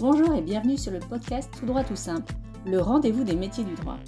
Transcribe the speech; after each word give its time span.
Bonjour 0.00 0.34
et 0.34 0.40
bienvenue 0.40 0.78
sur 0.78 0.92
le 0.92 0.98
podcast 0.98 1.50
Tout 1.58 1.66
droit 1.66 1.84
tout 1.84 1.94
simple, 1.94 2.32
le 2.64 2.80
rendez-vous 2.80 3.22
des 3.22 3.36
métiers 3.36 3.64
du 3.64 3.74
droit. 3.74 3.98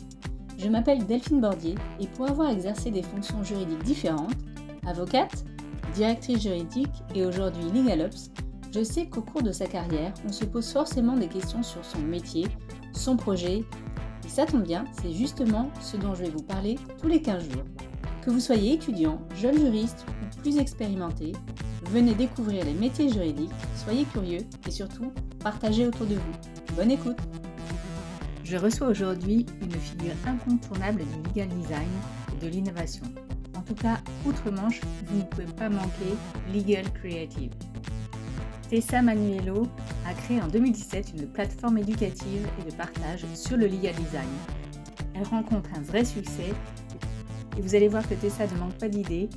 Je 0.57 0.67
m'appelle 0.71 1.05
Delphine 1.05 1.43
Bordier 1.43 1.75
et 2.01 2.07
pour 2.07 2.31
avoir 2.31 2.49
exercé 2.49 2.91
des 2.91 3.03
fonctions 3.03 3.45
juridiques 3.45 3.85
différentes, 3.85 4.33
avocate, 4.87 5.45
directrice 5.95 6.45
juridique 6.45 6.95
et 7.15 7.27
aujourd'hui 7.27 7.65
LegalOps, 7.75 8.31
je 8.75 8.83
sais 8.83 9.05
qu'au 9.05 9.21
cours 9.21 9.43
de 9.43 9.53
sa 9.53 9.67
carrière, 9.67 10.15
on 10.27 10.33
se 10.33 10.47
pose 10.47 10.73
forcément 10.73 11.15
des 11.15 11.29
questions 11.29 11.63
sur 11.63 11.85
son 11.85 11.99
métier, 11.99 12.47
son 12.95 13.19
projet, 13.19 13.59
et 14.25 14.29
ça 14.29 14.47
tombe 14.47 14.63
bien, 14.63 14.87
c'est 15.03 15.13
justement 15.13 15.69
ce 15.83 15.99
dont 15.99 16.15
je 16.15 16.23
vais 16.23 16.31
vous 16.31 16.43
parler 16.43 16.79
tous 17.03 17.09
les 17.09 17.21
15 17.21 17.51
jours. 17.51 17.65
Que 18.23 18.31
vous 18.31 18.41
soyez 18.41 18.73
étudiant, 18.73 19.21
jeune 19.37 19.59
juriste 19.59 20.07
ou 20.09 20.41
plus 20.41 20.57
expérimenté, 20.57 21.33
venez 21.91 22.15
découvrir 22.15 22.65
les 22.65 22.73
métiers 22.73 23.11
juridiques, 23.11 23.51
soyez 23.85 24.05
curieux 24.05 24.41
et 24.67 24.71
surtout 24.71 25.13
partagez 25.43 25.87
autour 25.87 26.07
de 26.07 26.15
vous. 26.15 26.77
Bonne 26.77 26.91
écoute 26.91 27.19
Je 28.45 28.57
reçois 28.57 28.89
aujourd'hui 28.89 29.45
une 29.61 29.73
figure 29.73 30.15
incontournable 30.27 31.03
du 31.03 31.29
legal 31.29 31.49
design 31.49 31.89
et 32.33 32.45
de 32.45 32.51
l'innovation. 32.51 33.05
En 33.57 33.63
tout 33.63 33.75
cas, 33.75 33.99
outre-Manche, 34.25 34.81
vous 35.07 35.19
ne 35.19 35.23
pouvez 35.25 35.47
pas 35.47 35.69
manquer 35.69 36.15
Legal 36.55 36.91
Creative. 36.93 37.51
Tessa 38.69 39.03
Manuelo 39.03 39.67
a 40.07 40.15
créé 40.15 40.41
en 40.41 40.49
2017 40.49 41.13
une 41.17 41.27
plateforme 41.27 41.79
éducative 41.79 42.47
et 42.61 42.71
de 42.71 42.75
partage 42.75 43.25
sur 43.35 43.57
le 43.57 43.67
legal 43.67 43.95
design. 43.97 44.29
Elle 45.15 45.25
rencontre 45.25 45.69
un 45.77 45.83
vrai 45.83 46.05
succès 46.05 46.55
et 47.59 47.61
vous 47.61 47.75
allez 47.75 47.89
voir 47.89 48.09
que 48.09 48.15
Tessa 48.15 48.47
ne 48.47 48.59
manque 48.59 48.79
pas 48.79 48.89
d'idées 48.89 49.29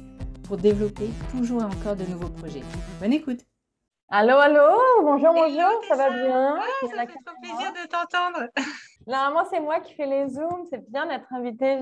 pour 0.43 0.57
développer 0.57 1.09
toujours 1.31 1.63
et 1.63 1.65
encore 1.65 1.95
de 1.95 2.05
nouveaux 2.05 2.29
projets. 2.29 2.63
Bonne 3.01 3.13
écoute 3.13 3.45
Allô, 4.17 4.37
allô, 4.37 4.61
bonjour, 5.01 5.33
bonjour, 5.33 5.83
ça 5.89 5.95
va 5.97 6.09
bien? 6.09 6.57
Ah, 6.57 6.87
Ça 6.87 7.05
fait 7.05 7.19
trop 7.25 7.35
plaisir 7.41 7.73
de 7.73 7.85
t'entendre. 7.85 8.47
Normalement, 9.07 9.43
c'est 9.49 9.59
moi 9.59 9.81
qui 9.81 9.93
fais 9.93 10.05
les 10.05 10.29
zooms, 10.29 10.65
c'est 10.69 10.89
bien 10.89 11.05
d'être 11.05 11.27
invitée. 11.33 11.79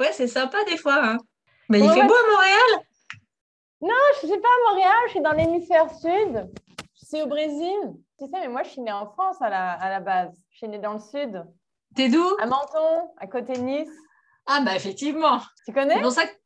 Ouais, 0.00 0.10
c'est 0.10 0.26
sympa 0.26 0.58
des 0.64 0.76
fois. 0.76 0.98
Hein. 1.00 1.16
Mais 1.68 1.78
il 1.78 1.88
fait 1.88 2.02
beau 2.08 2.12
à 2.12 2.30
Montréal? 2.32 2.84
Non, 3.82 3.94
je 4.20 4.26
ne 4.26 4.32
suis 4.32 4.40
pas 4.40 4.48
à 4.48 4.70
Montréal, 4.72 4.96
je 5.06 5.10
suis 5.10 5.20
dans 5.20 5.30
l'hémisphère 5.30 5.88
sud. 5.94 6.50
Je 7.00 7.06
suis 7.06 7.22
au 7.22 7.28
Brésil. 7.28 7.78
Tu 8.18 8.24
sais, 8.24 8.40
mais 8.40 8.48
moi, 8.48 8.64
je 8.64 8.70
suis 8.70 8.80
née 8.80 8.90
en 8.90 9.06
France 9.06 9.40
à 9.40 9.48
la, 9.48 9.70
à 9.74 9.90
la 9.90 10.00
base. 10.00 10.34
Je 10.50 10.56
suis 10.56 10.68
née 10.68 10.80
dans 10.80 10.94
le 10.94 10.98
sud. 10.98 11.40
T'es 11.94 12.08
d'où? 12.08 12.26
À 12.40 12.46
Menton, 12.46 13.12
à 13.16 13.28
côté 13.28 13.52
de 13.52 13.60
Nice. 13.60 13.96
Ah, 14.52 14.60
bah 14.64 14.74
effectivement. 14.74 15.38
Tu 15.64 15.72
connais? 15.72 15.94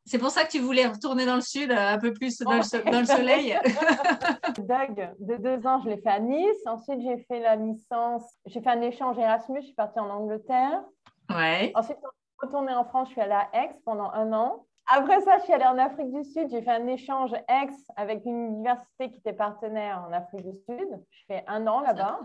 C'est 0.05 0.19
pour, 0.19 0.29
ça 0.29 0.43
que 0.43 0.51
tu 0.51 0.59
voulais 0.59 0.85
retourner 0.85 1.25
dans 1.25 1.33
le 1.33 1.41
sud, 1.41 1.71
euh, 1.71 1.93
un 1.93 1.97
peu 1.97 2.13
plus 2.13 2.37
dans, 2.37 2.51
le, 2.51 2.91
dans 2.91 2.99
le, 2.99 3.05
soleil. 3.05 3.57
Doug, 4.59 5.09
de 5.19 5.35
deux 5.37 5.65
ans, 5.65 5.81
je 5.83 5.89
l'ai 5.89 5.97
fait 5.97 6.09
à 6.09 6.19
Nice. 6.19 6.61
Ensuite, 6.67 7.01
j'ai 7.01 7.17
fait 7.23 7.39
la 7.39 7.55
licence. 7.55 8.21
J'ai 8.45 8.61
fait 8.61 8.69
un 8.69 8.81
échange 8.81 9.17
Erasmus. 9.17 9.61
Je 9.61 9.65
suis 9.65 9.73
partie 9.73 9.99
en 9.99 10.09
Angleterre. 10.11 10.83
Ouais. 11.31 11.71
Ensuite, 11.73 11.97
retourné 12.39 12.75
en 12.75 12.85
France. 12.85 13.07
Je 13.07 13.13
suis 13.13 13.21
allée 13.21 13.33
à 13.33 13.49
Aix 13.53 13.71
pendant 13.85 14.11
un 14.11 14.31
an. 14.33 14.67
Après 14.87 15.19
ça, 15.21 15.39
je 15.39 15.45
suis 15.45 15.53
allée 15.53 15.65
en 15.65 15.79
Afrique 15.79 16.13
du 16.13 16.23
Sud. 16.23 16.49
J'ai 16.51 16.61
fait 16.61 16.71
un 16.71 16.85
échange 16.85 17.33
ex 17.33 17.73
avec 17.95 18.23
une 18.25 18.49
université 18.49 19.09
qui 19.09 19.17
était 19.17 19.33
partenaire 19.33 20.05
en 20.07 20.13
Afrique 20.13 20.45
du 20.45 20.53
Sud. 20.53 21.03
Je 21.09 21.19
fais 21.27 21.43
un 21.47 21.65
an 21.65 21.79
là-bas. 21.79 22.19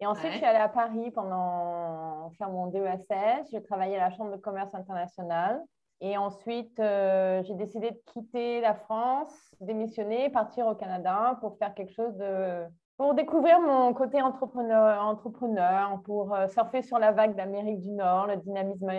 Et 0.00 0.06
ensuite, 0.06 0.32
je 0.32 0.36
suis 0.38 0.46
allée 0.46 0.58
à 0.58 0.68
Paris 0.68 1.10
pendant 1.12 2.30
faire 2.36 2.50
mon 2.50 2.66
DESS. 2.66 3.50
J'ai 3.50 3.62
travaillé 3.62 3.96
à 3.96 4.08
la 4.08 4.10
Chambre 4.10 4.32
de 4.32 4.36
commerce 4.36 4.74
internationale. 4.74 5.62
Et 6.00 6.18
ensuite, 6.18 6.78
euh, 6.80 7.42
j'ai 7.44 7.54
décidé 7.54 7.92
de 7.92 8.00
quitter 8.12 8.60
la 8.60 8.74
France, 8.74 9.54
démissionner, 9.60 10.28
partir 10.30 10.66
au 10.66 10.74
Canada 10.74 11.38
pour 11.40 11.56
faire 11.56 11.72
quelque 11.74 11.92
chose 11.92 12.14
de. 12.16 12.66
pour 12.96 13.14
découvrir 13.14 13.60
mon 13.60 13.94
côté 13.94 14.20
entrepreneur, 14.20 15.02
entrepreneur 15.02 16.02
pour 16.04 16.34
euh, 16.34 16.48
surfer 16.48 16.82
sur 16.82 16.98
la 16.98 17.12
vague 17.12 17.36
d'Amérique 17.36 17.80
du 17.80 17.92
Nord, 17.92 18.26
le 18.26 18.36
dynamisme 18.36 18.92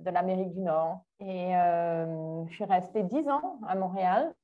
de 0.00 0.10
l'Amérique 0.10 0.52
du 0.54 0.60
Nord. 0.60 1.02
Et 1.20 1.54
euh, 1.54 2.44
je 2.46 2.54
suis 2.54 2.64
restée 2.64 3.02
dix 3.02 3.28
ans 3.28 3.58
à 3.68 3.74
Montréal. 3.76 4.34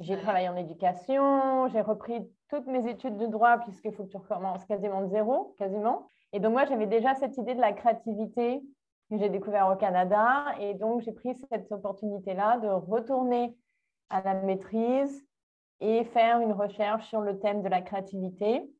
J'ai 0.00 0.20
travaillé 0.20 0.48
en 0.48 0.56
éducation, 0.56 1.68
j'ai 1.68 1.80
repris 1.80 2.28
toutes 2.48 2.66
mes 2.66 2.88
études 2.88 3.16
de 3.16 3.26
droit 3.26 3.58
puisqu'il 3.58 3.92
faut 3.92 4.04
que 4.04 4.10
tu 4.10 4.16
recommences 4.16 4.64
quasiment 4.66 5.02
de 5.02 5.08
zéro, 5.08 5.54
quasiment. 5.58 6.06
Et 6.32 6.40
donc 6.40 6.52
moi, 6.52 6.64
j'avais 6.64 6.86
déjà 6.86 7.14
cette 7.14 7.36
idée 7.36 7.54
de 7.54 7.60
la 7.60 7.72
créativité 7.72 8.62
que 9.10 9.18
j'ai 9.18 9.28
découvert 9.28 9.68
au 9.68 9.76
Canada. 9.76 10.46
Et 10.60 10.74
donc, 10.74 11.02
j'ai 11.02 11.12
pris 11.12 11.34
cette 11.50 11.70
opportunité-là 11.70 12.58
de 12.58 12.68
retourner 12.68 13.56
à 14.10 14.22
la 14.22 14.34
maîtrise 14.34 15.26
et 15.80 16.04
faire 16.04 16.40
une 16.40 16.52
recherche 16.52 17.06
sur 17.08 17.20
le 17.20 17.38
thème 17.38 17.62
de 17.62 17.68
la 17.68 17.82
créativité 17.82 18.70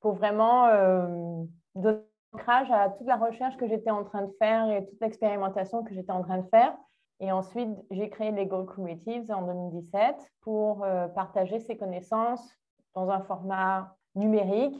pour 0.00 0.14
vraiment 0.14 0.66
euh, 0.66 1.44
donner 1.74 2.02
ancrage 2.32 2.70
à 2.70 2.90
toute 2.90 3.06
la 3.06 3.16
recherche 3.16 3.56
que 3.56 3.66
j'étais 3.66 3.90
en 3.90 4.04
train 4.04 4.22
de 4.22 4.32
faire 4.38 4.70
et 4.70 4.84
toute 4.86 5.00
l'expérimentation 5.00 5.82
que 5.82 5.94
j'étais 5.94 6.12
en 6.12 6.22
train 6.22 6.38
de 6.38 6.48
faire. 6.48 6.76
Et 7.20 7.32
ensuite, 7.32 7.70
j'ai 7.90 8.10
créé 8.10 8.30
Lego 8.30 8.64
Creatives 8.64 9.30
en 9.32 9.42
2017 9.42 10.14
pour 10.42 10.84
euh, 10.84 11.08
partager 11.08 11.58
ces 11.58 11.76
connaissances 11.76 12.57
dans 12.94 13.08
un 13.10 13.20
format 13.20 13.96
numérique, 14.14 14.76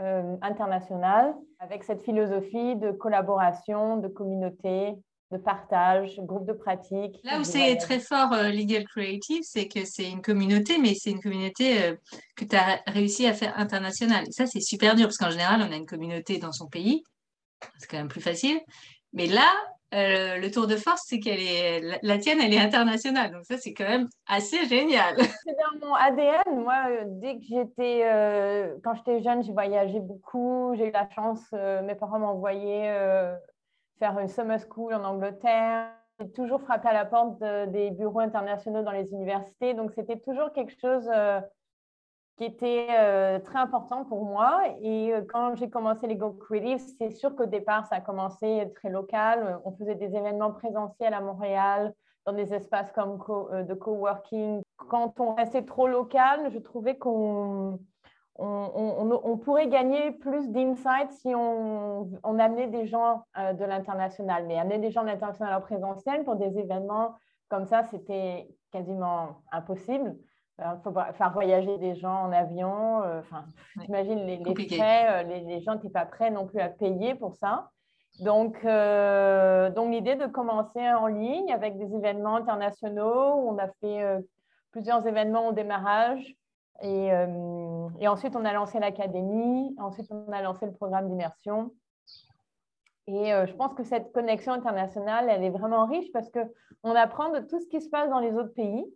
euh, 0.00 0.36
international, 0.42 1.34
avec 1.60 1.84
cette 1.84 2.02
philosophie 2.02 2.76
de 2.76 2.90
collaboration, 2.90 3.98
de 3.98 4.08
communauté, 4.08 4.94
de 5.30 5.38
partage, 5.38 6.18
groupe 6.20 6.46
de 6.46 6.52
pratique. 6.52 7.18
Là 7.24 7.40
où 7.40 7.44
c'est 7.44 7.76
très 7.76 8.00
fort 8.00 8.32
euh, 8.32 8.50
Legal 8.50 8.84
Creative, 8.84 9.42
c'est 9.42 9.68
que 9.68 9.84
c'est 9.84 10.10
une 10.10 10.22
communauté, 10.22 10.78
mais 10.78 10.94
c'est 10.94 11.10
une 11.10 11.20
communauté 11.20 11.96
que 12.36 12.44
tu 12.44 12.56
as 12.56 12.82
réussi 12.86 13.26
à 13.26 13.34
faire 13.34 13.58
internationale. 13.58 14.24
Et 14.28 14.32
ça, 14.32 14.46
c'est 14.46 14.60
super 14.60 14.94
dur, 14.94 15.06
parce 15.06 15.16
qu'en 15.16 15.30
général, 15.30 15.60
on 15.62 15.72
a 15.72 15.76
une 15.76 15.86
communauté 15.86 16.38
dans 16.38 16.52
son 16.52 16.66
pays. 16.66 17.02
C'est 17.78 17.88
quand 17.88 17.98
même 17.98 18.08
plus 18.08 18.20
facile. 18.20 18.60
Mais 19.12 19.26
là, 19.26 19.48
euh, 19.94 20.38
le 20.38 20.50
tour 20.50 20.66
de 20.66 20.76
force, 20.76 21.02
c'est 21.06 21.20
qu'elle 21.20 21.40
est, 21.40 22.00
la, 22.02 22.18
tienne, 22.18 22.38
elle 22.40 22.52
est 22.52 22.58
internationale. 22.58 23.30
Donc 23.30 23.44
ça, 23.44 23.56
c'est 23.58 23.72
quand 23.72 23.88
même 23.88 24.08
assez 24.26 24.66
génial. 24.66 25.14
C'est 25.44 25.56
dans 25.80 25.86
mon 25.86 25.94
ADN. 25.94 26.62
Moi, 26.62 26.74
euh, 26.88 27.04
dès 27.06 27.36
que 27.36 27.44
j'étais, 27.44 28.02
euh, 28.04 28.74
quand 28.82 28.94
j'étais 28.94 29.22
jeune, 29.22 29.44
j'ai 29.44 29.52
voyagé 29.52 30.00
beaucoup. 30.00 30.74
J'ai 30.76 30.88
eu 30.88 30.90
la 30.90 31.08
chance, 31.10 31.40
mes 31.52 31.94
parents 31.94 32.18
m'envoyaient 32.18 32.92
faire 33.98 34.18
une 34.18 34.28
summer 34.28 34.58
school 34.60 34.94
en 34.94 35.04
Angleterre. 35.04 35.90
J'ai 36.18 36.30
toujours 36.30 36.60
frappé 36.62 36.88
à 36.88 36.92
la 36.92 37.04
porte 37.04 37.38
des 37.40 37.90
bureaux 37.90 38.20
internationaux 38.20 38.82
dans 38.82 38.92
les 38.92 39.08
universités. 39.12 39.74
Donc 39.74 39.92
c'était 39.94 40.18
toujours 40.18 40.52
quelque 40.52 40.74
chose 40.80 41.08
qui 42.36 42.44
était 42.44 42.88
euh, 42.90 43.38
très 43.38 43.58
important 43.58 44.04
pour 44.04 44.24
moi. 44.24 44.62
Et 44.82 45.12
euh, 45.12 45.22
quand 45.22 45.54
j'ai 45.54 45.70
commencé 45.70 46.06
les 46.06 46.16
Go 46.16 46.32
Creative, 46.32 46.78
c'est 46.98 47.10
sûr 47.10 47.34
qu'au 47.36 47.46
départ, 47.46 47.86
ça 47.86 47.96
a 47.96 48.00
commencé 48.00 48.72
très 48.74 48.90
local. 48.90 49.60
On 49.64 49.72
faisait 49.72 49.94
des 49.94 50.16
événements 50.16 50.50
présentiels 50.52 51.14
à 51.14 51.20
Montréal, 51.20 51.94
dans 52.26 52.32
des 52.32 52.52
espaces 52.52 52.90
comme 52.92 53.18
euh, 53.52 53.62
de 53.62 53.74
coworking. 53.74 54.62
Quand 54.76 55.20
on 55.20 55.34
restait 55.34 55.64
trop 55.64 55.86
local, 55.86 56.50
je 56.50 56.58
trouvais 56.58 56.96
qu'on 56.98 57.78
on, 58.36 59.20
on, 59.22 59.38
pourrait 59.38 59.68
gagner 59.68 60.10
plus 60.10 60.50
d'insights 60.50 61.12
si 61.12 61.32
on, 61.36 62.10
on, 62.24 62.38
amenait 62.40 62.66
des 62.66 62.84
gens 62.84 63.22
de 63.36 63.64
l'international. 63.64 64.46
Mais 64.48 64.58
amener 64.58 64.78
des 64.78 64.90
gens 64.90 65.02
de 65.02 65.06
l'international 65.06 65.54
en 65.54 65.60
présentiel 65.60 66.24
pour 66.24 66.34
des 66.34 66.58
événements 66.58 67.14
comme 67.48 67.66
ça, 67.66 67.84
c'était 67.84 68.48
quasiment 68.72 69.42
impossible. 69.52 70.16
Il 70.60 70.80
faut 70.84 70.92
faire 70.92 71.32
voyager 71.32 71.78
des 71.78 71.96
gens 71.96 72.26
en 72.26 72.32
avion. 72.32 73.02
Euh, 73.02 73.20
enfin, 73.20 73.44
j'imagine 73.82 74.24
les, 74.24 74.36
les, 74.36 74.68
frais, 74.68 75.06
euh, 75.10 75.22
les, 75.24 75.40
les 75.40 75.60
gens 75.62 75.74
n'étaient 75.74 75.88
pas 75.88 76.06
prêts 76.06 76.30
non 76.30 76.46
plus 76.46 76.60
à 76.60 76.68
payer 76.68 77.16
pour 77.16 77.34
ça. 77.34 77.70
Donc, 78.20 78.56
euh, 78.64 79.70
donc 79.70 79.90
l'idée 79.90 80.14
de 80.14 80.26
commencer 80.26 80.88
en 80.92 81.08
ligne 81.08 81.52
avec 81.52 81.76
des 81.76 81.92
événements 81.92 82.36
internationaux. 82.36 83.48
On 83.48 83.58
a 83.58 83.66
fait 83.80 84.24
plusieurs 84.70 85.04
événements 85.06 85.48
au 85.48 85.52
démarrage. 85.52 86.36
Et, 86.82 87.08
et 88.00 88.08
ensuite, 88.08 88.36
on 88.36 88.44
a 88.44 88.52
lancé 88.52 88.78
l'académie. 88.78 89.74
Ensuite, 89.80 90.06
on 90.12 90.30
a 90.32 90.42
lancé 90.42 90.66
le 90.66 90.72
programme 90.72 91.08
d'immersion. 91.08 91.72
Et 93.08 93.30
je 93.30 93.52
pense 93.54 93.74
que 93.74 93.82
cette 93.82 94.12
connexion 94.12 94.52
internationale, 94.52 95.28
elle 95.28 95.42
est 95.42 95.50
vraiment 95.50 95.86
riche 95.86 96.12
parce 96.12 96.30
qu'on 96.30 96.94
apprend 96.94 97.30
de 97.30 97.40
tout 97.40 97.60
ce 97.60 97.66
qui 97.66 97.80
se 97.80 97.90
passe 97.90 98.08
dans 98.10 98.20
les 98.20 98.32
autres 98.34 98.54
pays 98.54 98.86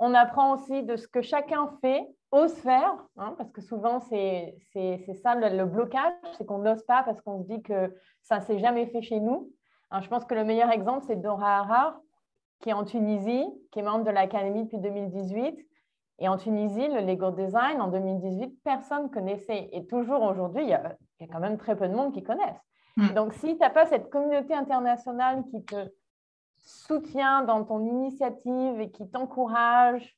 on 0.00 0.14
apprend 0.14 0.54
aussi 0.54 0.82
de 0.82 0.96
ce 0.96 1.06
que 1.06 1.20
chacun 1.20 1.68
fait, 1.82 2.08
ose 2.32 2.54
faire, 2.54 2.96
hein, 3.18 3.34
parce 3.36 3.52
que 3.52 3.60
souvent 3.60 4.00
c'est 4.00 4.56
ça 5.22 5.34
le, 5.34 5.64
blocage, 5.66 6.12
c'est 6.38 6.46
qu'on 6.46 6.58
n'ose 6.58 6.82
pas 6.84 7.02
parce 7.02 7.20
qu'on 7.20 7.42
se 7.42 7.46
dit 7.46 7.62
que 7.62 7.94
ça 8.22 8.38
ne 8.38 8.44
s'est 8.44 8.58
jamais 8.58 8.86
fait 8.86 9.02
chez 9.02 9.20
nous. 9.20 9.52
Hein, 9.90 10.00
je 10.00 10.08
pense 10.08 10.24
que 10.24 10.34
le 10.34 10.44
meilleur 10.44 10.70
exemple, 10.70 11.04
c'est 11.06 11.16
Dora 11.16 11.58
Harar, 11.58 12.00
qui 12.60 12.70
est 12.70 12.72
en 12.72 12.84
Tunisie, 12.84 13.44
qui 13.70 13.80
est 13.80 13.82
membre 13.82 14.04
de 14.04 14.10
l'Académie 14.10 14.64
depuis 14.64 14.78
2018. 14.78 15.66
Et 16.22 16.28
en 16.28 16.36
Tunisie, 16.36 16.88
le 16.88 17.00
Lego 17.00 17.30
Design, 17.30 17.80
en 17.80 17.88
2018, 17.88 18.62
personne 18.62 19.04
ne 19.04 19.08
connaissait. 19.08 19.68
Et 19.72 19.86
toujours 19.86 20.22
aujourd'hui, 20.22 20.64
il, 20.64 20.68
y, 20.68 20.74
a, 20.74 20.96
quand 21.32 21.40
même 21.40 21.56
très 21.56 21.76
peu 21.76 21.88
de 21.88 21.94
monde 21.94 22.12
qui 22.12 22.22
connaissent. 22.22 22.60
Hmm. 22.96 23.14
Donc, 23.14 23.32
si 23.32 23.54
tu 23.54 23.58
n'as 23.58 23.70
pas 23.70 23.86
cette 23.86 24.10
communauté 24.10 24.54
internationale 24.54 25.44
qui 25.50 25.64
te 25.64 25.90
soutient 26.62 27.42
dans 27.42 27.64
ton 27.64 27.84
initiative 27.84 28.80
et 28.80 28.90
qui 28.90 29.08
t'encourage, 29.08 30.16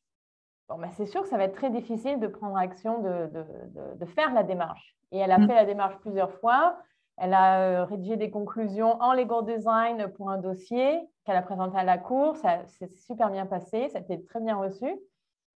bon, 0.68 0.78
ben 0.78 0.90
c'est 0.92 1.06
sûr 1.06 1.22
que 1.22 1.28
ça 1.28 1.36
va 1.36 1.44
être 1.44 1.54
très 1.56 1.70
difficile 1.70 2.18
de 2.20 2.26
prendre 2.26 2.56
action, 2.56 3.00
de, 3.00 3.26
de, 3.32 3.94
de, 3.98 4.06
faire 4.06 4.32
la 4.34 4.42
démarche. 4.42 4.96
Et 5.12 5.18
elle 5.18 5.32
a 5.32 5.38
Mm. 5.38 5.46
fait 5.46 5.54
la 5.54 5.64
démarche 5.64 5.96
plusieurs 6.00 6.32
fois. 6.40 6.78
Elle 7.18 7.34
a 7.34 7.60
euh, 7.60 7.84
rédigé 7.84 8.16
des 8.16 8.30
conclusions 8.30 9.00
en 9.02 9.12
legal 9.12 9.44
design 9.44 10.08
pour 10.16 10.30
un 10.30 10.38
dossier 10.38 11.00
qu'elle 11.24 11.36
a 11.36 11.42
présenté 11.42 11.76
à 11.78 11.84
la 11.84 11.98
cour. 11.98 12.36
Ça 12.36 12.66
s'est 12.66 12.88
super 12.88 13.30
bien 13.30 13.46
passé, 13.46 13.88
ça 13.90 13.98
a 13.98 14.00
été 14.00 14.24
très 14.24 14.40
bien 14.40 14.56
reçu. 14.56 14.86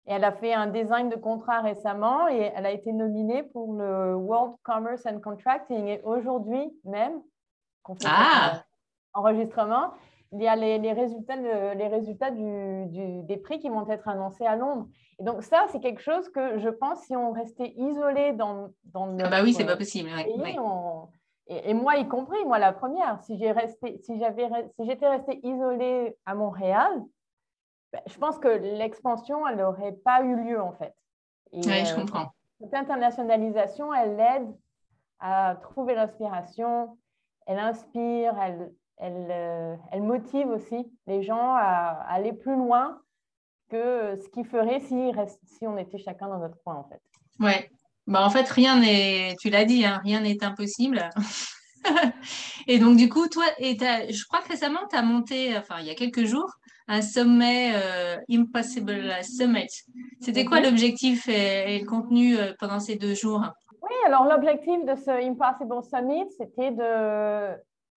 Et 0.07 0.13
elle 0.13 0.25
a 0.25 0.33
fait 0.33 0.53
un 0.53 0.67
design 0.67 1.09
de 1.09 1.17
contrat 1.17 1.61
récemment 1.63 2.29
et 2.29 2.53
elle 2.55 2.67
a 2.67 2.71
été 2.73 2.93
nominée 2.93 3.43
pour 3.43 3.73
le 3.73 4.15
World 4.15 4.57
Commerce 4.63 5.07
and 5.07 5.21
Contracting. 5.21 5.87
Et 5.87 6.03
aujourd'hui 6.03 6.77
même, 6.85 7.23
Ah. 8.05 8.63
enregistrement, 9.15 9.93
il 10.35 10.43
y 10.43 10.49
a 10.49 10.57
les, 10.57 10.79
les 10.79 10.93
résultats, 10.93 11.37
de- 11.37 11.77
les 11.77 11.89
résultats 11.89 12.31
du- 12.31 12.87
du- 12.87 13.23
des 13.23 13.37
prix 13.37 13.59
qui 13.61 13.69
vont 13.69 13.89
être 13.89 14.09
annoncés 14.09 14.45
à 14.47 14.57
Londres. 14.57 14.87
Et 15.19 15.23
donc 15.25 15.43
ça, 15.43 15.67
c'est 15.71 15.81
quelque 15.81 16.03
chose 16.03 16.29
que 16.31 16.59
je 16.59 16.69
pense, 16.69 17.01
si 17.03 17.15
on 17.17 17.31
restait 17.33 17.73
isolé 17.77 18.33
dans, 18.33 18.71
dans 18.85 19.17
Ah 19.21 19.29
bah 19.31 19.43
oui, 19.43 19.53
c'est 19.53 19.63
notre- 19.63 19.75
pas 19.75 19.79
possible. 19.79 20.11
ouais, 20.11 20.25
pays, 20.25 20.41
ouais. 20.41 20.57
on- 20.59 21.09
Et, 21.47 21.71
et 21.71 21.75
moi 21.75 21.97
y 21.97 22.09
compris, 22.09 22.43
moi 22.47 22.59
la 22.59 22.73
première, 22.73 23.21
si 23.23 23.37
j'ai 23.39 23.53
resté, 23.53 23.99
si 23.99 24.19
si 24.19 24.85
j'étais 24.87 25.09
restée 25.09 25.41
isolée 25.47 26.17
à 26.27 26.35
Montréal, 26.35 27.03
ben, 27.93 28.01
je 28.07 28.17
pense 28.19 28.39
que 28.39 28.49
l'expansion, 28.49 29.47
elle 29.47 29.59
n'aurait 29.59 29.93
pas 29.93 30.23
eu 30.23 30.35
lieu 30.45 30.61
en 30.61 30.73
fait. 30.73 30.95
Ouais, 31.53 31.85
je 31.85 31.93
euh, 31.93 31.97
comprends. 32.01 32.33
Cette 32.61 32.75
internationalisation, 32.75 33.93
elle 33.95 34.19
aide 34.19 34.49
à 35.21 35.57
trouver 35.61 35.95
l'inspiration, 35.95 36.97
elle 37.47 37.59
inspire, 37.59 38.35
elle, 38.41 38.73
elle, 38.99 39.29
euh, 39.31 39.77
elle 39.93 40.03
motive 40.03 40.49
aussi 40.49 40.87
les 41.07 41.23
gens 41.23 41.55
à, 41.55 42.05
à 42.07 42.15
aller 42.15 42.33
plus 42.33 42.57
loin 42.57 43.01
que 43.71 44.17
ce 44.23 44.29
qu'ils 44.29 44.47
feraient 44.47 44.81
si, 44.81 45.13
si 45.45 45.67
on 45.67 45.77
était 45.79 45.99
chacun 45.99 46.29
dans 46.29 46.39
notre 46.39 46.63
coin 46.63 46.77
en 46.77 46.85
fait. 46.85 47.01
Ouais. 47.41 47.71
Bah, 48.07 48.25
en 48.25 48.31
fait, 48.31 48.47
rien 48.49 48.79
n'est, 48.79 49.35
tu 49.41 49.49
l'as 49.49 49.65
dit, 49.65 49.85
hein, 49.87 50.01
rien 50.05 50.21
n'est 50.21 50.45
impossible. 50.45 51.09
Et 52.67 52.79
donc, 52.79 52.97
du 52.97 53.09
coup, 53.09 53.29
toi, 53.29 53.45
et 53.59 53.77
je 53.79 54.25
crois 54.27 54.41
que 54.41 54.49
récemment, 54.49 54.81
tu 54.91 54.97
as 54.97 55.03
monté, 55.03 55.57
enfin, 55.57 55.77
il 55.81 55.87
y 55.87 55.91
a 55.91 55.95
quelques 55.95 56.25
jours, 56.25 56.51
un 56.89 57.03
sommet 57.03 57.73
euh, 57.75 58.17
Impossible 58.31 59.13
Summit. 59.23 59.69
C'était 60.21 60.45
quoi 60.45 60.61
Mhm. 60.61 60.67
l'objectif 60.67 61.29
et, 61.29 61.77
et 61.77 61.79
le 61.81 61.87
contenu 61.87 62.37
euh, 62.39 62.53
pendant 62.59 62.81
ces 62.81 62.97
deux 62.97 63.15
jours? 63.15 63.43
Oui, 63.83 63.95
alors 64.07 64.25
l'objectif 64.25 64.85
de 64.85 64.95
ce 64.97 65.11
Impossible 65.11 65.83
Summit, 65.83 66.27
c'était 66.39 66.71
de 66.71 67.55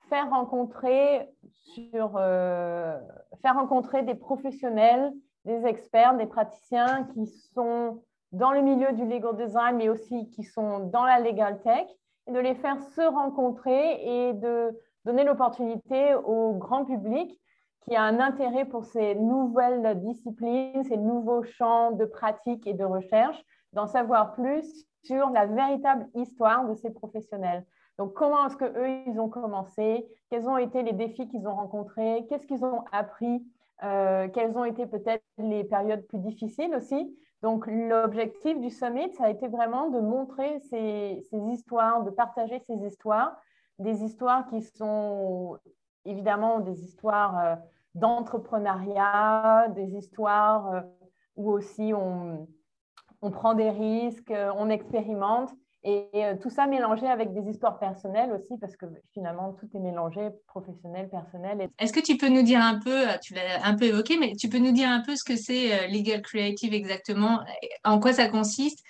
faire 0.09 0.29
rencontrer, 0.29 1.29
sur, 1.51 2.13
euh, 2.17 2.99
faire 3.41 3.55
rencontrer 3.55 4.03
des 4.03 4.15
professionnels, 4.15 5.13
des 5.45 5.65
experts, 5.65 6.15
des 6.15 6.25
praticiens 6.25 7.07
qui 7.13 7.27
sont 7.53 8.03
dans 8.31 8.51
le 8.51 8.61
milieu 8.61 8.91
du 8.93 9.05
legal 9.05 9.35
design, 9.35 9.77
mais 9.77 9.89
aussi 9.89 10.29
qui 10.29 10.43
sont 10.43 10.79
dans 10.79 11.05
la 11.05 11.19
legal 11.19 11.61
tech, 11.61 11.87
et 12.27 12.31
de 12.31 12.39
les 12.39 12.55
faire 12.55 12.81
se 12.81 13.01
rencontrer 13.01 14.27
et 14.27 14.33
de 14.33 14.77
donner 15.05 15.23
l'opportunité 15.23 16.13
au 16.15 16.53
grand 16.53 16.83
public 16.83 17.39
qui 17.83 17.95
a 17.95 18.03
un 18.03 18.19
intérêt 18.19 18.65
pour 18.65 18.83
ces 18.83 19.15
nouvelles 19.15 20.01
disciplines, 20.01 20.83
ces 20.83 20.97
nouveaux 20.97 21.43
champs 21.43 21.91
de 21.91 22.03
pratique 22.03 22.67
et 22.67 22.73
de 22.73 22.83
recherche, 22.83 23.41
d'en 23.71 23.87
savoir 23.87 24.33
plus 24.33 24.85
sur 25.03 25.29
la 25.29 25.45
véritable 25.45 26.07
histoire 26.13 26.67
de 26.67 26.73
ces 26.73 26.89
professionnels. 26.89 27.65
Donc, 27.97 28.13
comment 28.13 28.45
est-ce 28.45 28.57
qu'eux, 28.57 28.89
ils 29.07 29.19
ont 29.19 29.29
commencé? 29.29 30.07
Quels 30.29 30.47
ont 30.47 30.57
été 30.57 30.83
les 30.83 30.93
défis 30.93 31.27
qu'ils 31.27 31.47
ont 31.47 31.55
rencontrés? 31.55 32.25
Qu'est-ce 32.29 32.45
qu'ils 32.45 32.63
ont 32.63 32.83
appris? 32.91 33.43
Euh, 33.83 34.27
Quelles 34.33 34.57
ont 34.57 34.65
été 34.65 34.85
peut-être 34.85 35.23
les 35.37 35.63
périodes 35.63 36.05
plus 36.07 36.19
difficiles 36.19 36.73
aussi? 36.75 37.17
Donc, 37.41 37.65
l'objectif 37.67 38.59
du 38.59 38.69
summit, 38.69 39.11
ça 39.13 39.25
a 39.25 39.29
été 39.29 39.47
vraiment 39.47 39.89
de 39.89 39.99
montrer 39.99 40.59
ces, 40.69 41.23
histoires, 41.51 42.03
de 42.03 42.09
partager 42.11 42.59
ces 42.59 42.75
histoires, 42.85 43.35
des 43.79 44.03
histoires 44.03 44.47
qui 44.47 44.61
sont 44.61 45.57
évidemment 46.05 46.59
des 46.59 46.83
histoires 46.83 47.39
euh, 47.39 47.55
d'entrepreneuriat, 47.95 49.67
des 49.75 49.95
histoires 49.95 50.73
euh, 50.73 50.81
où 51.35 51.51
aussi 51.51 51.93
on, 51.93 52.47
prend 53.31 53.53
des 53.55 53.69
risques, 53.69 54.33
on 54.55 54.69
expérimente. 54.69 55.51
Et, 55.83 56.07
et, 56.13 56.25
euh, 56.25 56.35
tout 56.41 56.49
ça 56.49 56.67
mélangé 56.67 57.07
avec 57.07 57.33
des 57.33 57.49
histoires 57.49 57.79
personnelles 57.79 58.31
aussi, 58.31 58.57
parce 58.59 58.75
que 58.75 58.85
finalement, 59.13 59.53
tout 59.53 59.67
est 59.73 59.79
mélangé, 59.79 60.29
professionnel, 60.47 61.09
personnel. 61.09 61.61
Et... 61.61 61.69
Est-ce 61.79 61.93
que 61.93 61.99
tu 61.99 62.17
peux 62.17 62.29
nous 62.29 62.41
dire 62.41 62.61
un 62.61 62.79
peu, 62.79 63.05
tu 63.21 63.33
l'as 63.33 63.65
un 63.65 63.75
peu 63.75 63.85
évoqué, 63.85 64.17
mais 64.19 64.33
tu 64.33 64.49
peux 64.49 64.57
nous 64.57 64.71
dire 64.71 64.89
un 64.89 65.01
peu 65.01 65.15
ce 65.15 65.23
que 65.23 65.35
c'est 65.35 65.73
euh, 65.73 65.87
Legal 65.87 66.21
Creative 66.21 66.73
exactement, 66.73 67.39
en 67.83 67.99
quoi 67.99 68.13
ça 68.13 68.27
consiste? 68.27 68.83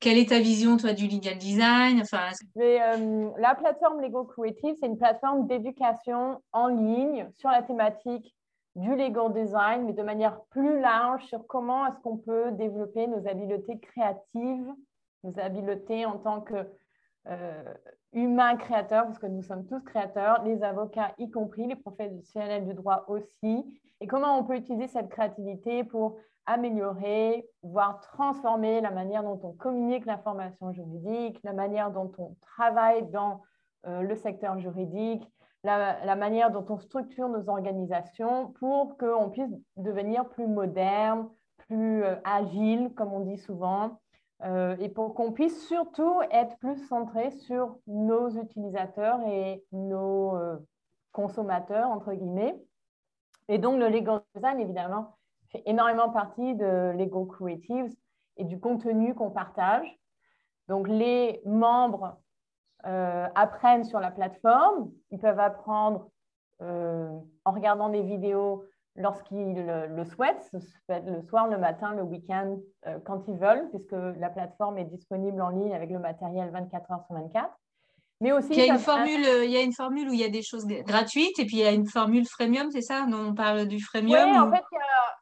Quelle 0.00 0.16
est 0.16 0.30
ta 0.30 0.38
vision, 0.38 0.78
toi, 0.78 0.94
du 0.94 1.06
legal 1.06 1.36
design? 1.36 2.00
Enfin, 2.00 2.30
Mais, 2.56 2.80
euh, 2.80 3.28
La 3.36 3.54
plateforme 3.54 4.00
Legal 4.00 4.26
Creative, 4.26 4.74
c'est 4.80 4.86
une 4.86 4.96
plateforme 4.96 5.46
d'éducation 5.46 6.40
en 6.52 6.68
ligne 6.68 7.28
sur 7.36 7.50
la 7.50 7.62
thématique 7.62 8.34
du 8.76 8.96
legal 8.96 9.32
design, 9.34 9.84
mais 9.84 9.92
de 9.92 10.02
manière 10.02 10.40
plus 10.50 10.80
large 10.80 11.26
sur 11.26 11.46
comment 11.46 11.86
est-ce 11.86 12.00
qu'on 12.00 12.16
peut 12.16 12.50
développer 12.52 13.08
nos 13.08 13.26
habiletés 13.28 13.78
créatives, 13.78 14.72
nos 15.24 15.38
habiletés 15.38 16.06
en 16.06 16.18
tant 16.18 16.40
que 16.40 16.66
euh, 17.28 17.74
humains 18.12 18.56
créateurs, 18.56 19.04
parce 19.04 19.18
que 19.18 19.26
nous 19.26 19.42
sommes 19.42 19.66
tous 19.66 19.80
créateurs, 19.80 20.42
les 20.44 20.62
avocats 20.62 21.12
y 21.18 21.30
compris, 21.30 21.66
les 21.66 21.76
professionnels 21.76 22.66
du 22.66 22.74
droit 22.74 23.04
aussi, 23.08 23.64
et 24.00 24.06
comment 24.06 24.38
on 24.38 24.44
peut 24.44 24.56
utiliser 24.56 24.88
cette 24.88 25.08
créativité 25.10 25.84
pour 25.84 26.16
améliorer, 26.46 27.46
voire 27.62 28.00
transformer 28.00 28.80
la 28.80 28.90
manière 28.90 29.22
dont 29.22 29.38
on 29.42 29.52
communique 29.52 30.06
l'information 30.06 30.72
juridique, 30.72 31.38
la 31.44 31.52
manière 31.52 31.90
dont 31.90 32.10
on 32.18 32.34
travaille 32.40 33.06
dans 33.10 33.42
euh, 33.86 34.02
le 34.02 34.16
secteur 34.16 34.58
juridique, 34.58 35.22
la, 35.62 36.16
manière 36.16 36.50
dont 36.50 36.64
on 36.68 36.78
structure 36.78 37.28
nos 37.28 37.48
organisations 37.48 38.48
pour 38.58 38.96
qu'on 38.96 39.30
puisse 39.30 39.52
devenir 39.76 40.28
plus 40.30 40.46
moderne, 40.46 41.28
plus 41.68 42.02
euh, 42.02 42.16
agile, 42.24 42.92
comme 42.96 43.12
on 43.12 43.20
dit 43.20 43.38
souvent, 43.38 44.00
euh, 44.44 44.76
et 44.78 44.88
pour 44.88 45.14
qu'on 45.14 45.32
puisse 45.32 45.66
surtout 45.68 46.20
être 46.30 46.56
plus 46.58 46.76
centré 46.86 47.30
sur 47.30 47.76
nos 47.86 48.30
utilisateurs 48.30 49.20
et 49.26 49.62
nos 49.72 50.34
euh, 50.36 50.56
consommateurs, 51.12 51.90
entre 51.90 52.14
guillemets. 52.14 52.58
Et 53.48 53.58
donc, 53.58 53.78
le 53.78 53.88
legal 53.88 54.22
design, 54.34 54.60
évidemment, 54.60 55.16
fait 55.50 55.62
énormément 55.66 56.10
partie 56.10 56.54
de 56.54 56.92
Lego 56.96 57.26
Creatives 57.26 57.94
et 58.38 58.44
du 58.44 58.58
contenu 58.58 59.14
qu'on 59.14 59.30
partage. 59.30 59.98
Donc, 60.68 60.88
les 60.88 61.42
membres 61.44 62.16
euh, 62.86 63.28
apprennent 63.34 63.84
sur 63.84 64.00
la 64.00 64.10
plateforme. 64.10 64.90
Ils 65.10 65.18
peuvent 65.18 65.40
apprendre 65.40 66.08
en 66.62 67.52
regardant 67.52 67.88
des 67.88 68.02
vidéos 68.02 68.66
lorsqu'ils 68.96 69.54
le, 69.54 70.04
souhaitent. 70.04 70.50
Le 70.88 71.22
soir, 71.22 71.48
le 71.48 71.58
matin, 71.58 71.94
le 71.94 72.02
week-end, 72.02 72.58
euh, 72.86 72.98
quand 73.04 73.24
ils 73.28 73.36
veulent, 73.36 73.68
puisque 73.70 73.92
la 73.92 74.30
plateforme 74.30 74.78
est 74.78 74.84
disponible 74.84 75.40
en 75.40 75.50
ligne 75.50 75.74
avec 75.74 75.90
le 75.90 75.98
matériel 75.98 76.50
24 76.50 76.90
heures 76.90 77.04
sur 77.06 77.14
24. 77.14 77.48
Mais 78.22 78.32
aussi, 78.32 78.52
il 78.52 78.58
y, 78.58 78.68
a 78.68 78.74
une 78.74 78.78
formule, 78.78 79.24
un... 79.24 79.44
il 79.44 79.50
y 79.50 79.56
a 79.56 79.62
une 79.62 79.72
formule 79.72 80.10
où 80.10 80.12
il 80.12 80.20
y 80.20 80.24
a 80.24 80.28
des 80.28 80.42
choses 80.42 80.66
gratuites 80.66 81.38
et 81.38 81.46
puis 81.46 81.56
il 81.56 81.60
y 81.60 81.66
a 81.66 81.72
une 81.72 81.86
formule 81.86 82.26
freemium, 82.26 82.70
c'est 82.70 82.82
ça? 82.82 83.06
On 83.10 83.34
parle 83.34 83.66
du 83.66 83.80
freemium 83.80 84.30
Oui, 84.30 84.36
ou... 84.36 84.42
en 84.42 84.50
fait, 84.50 84.62
il 84.72 84.74
y 84.74 84.78
a, 84.78 85.20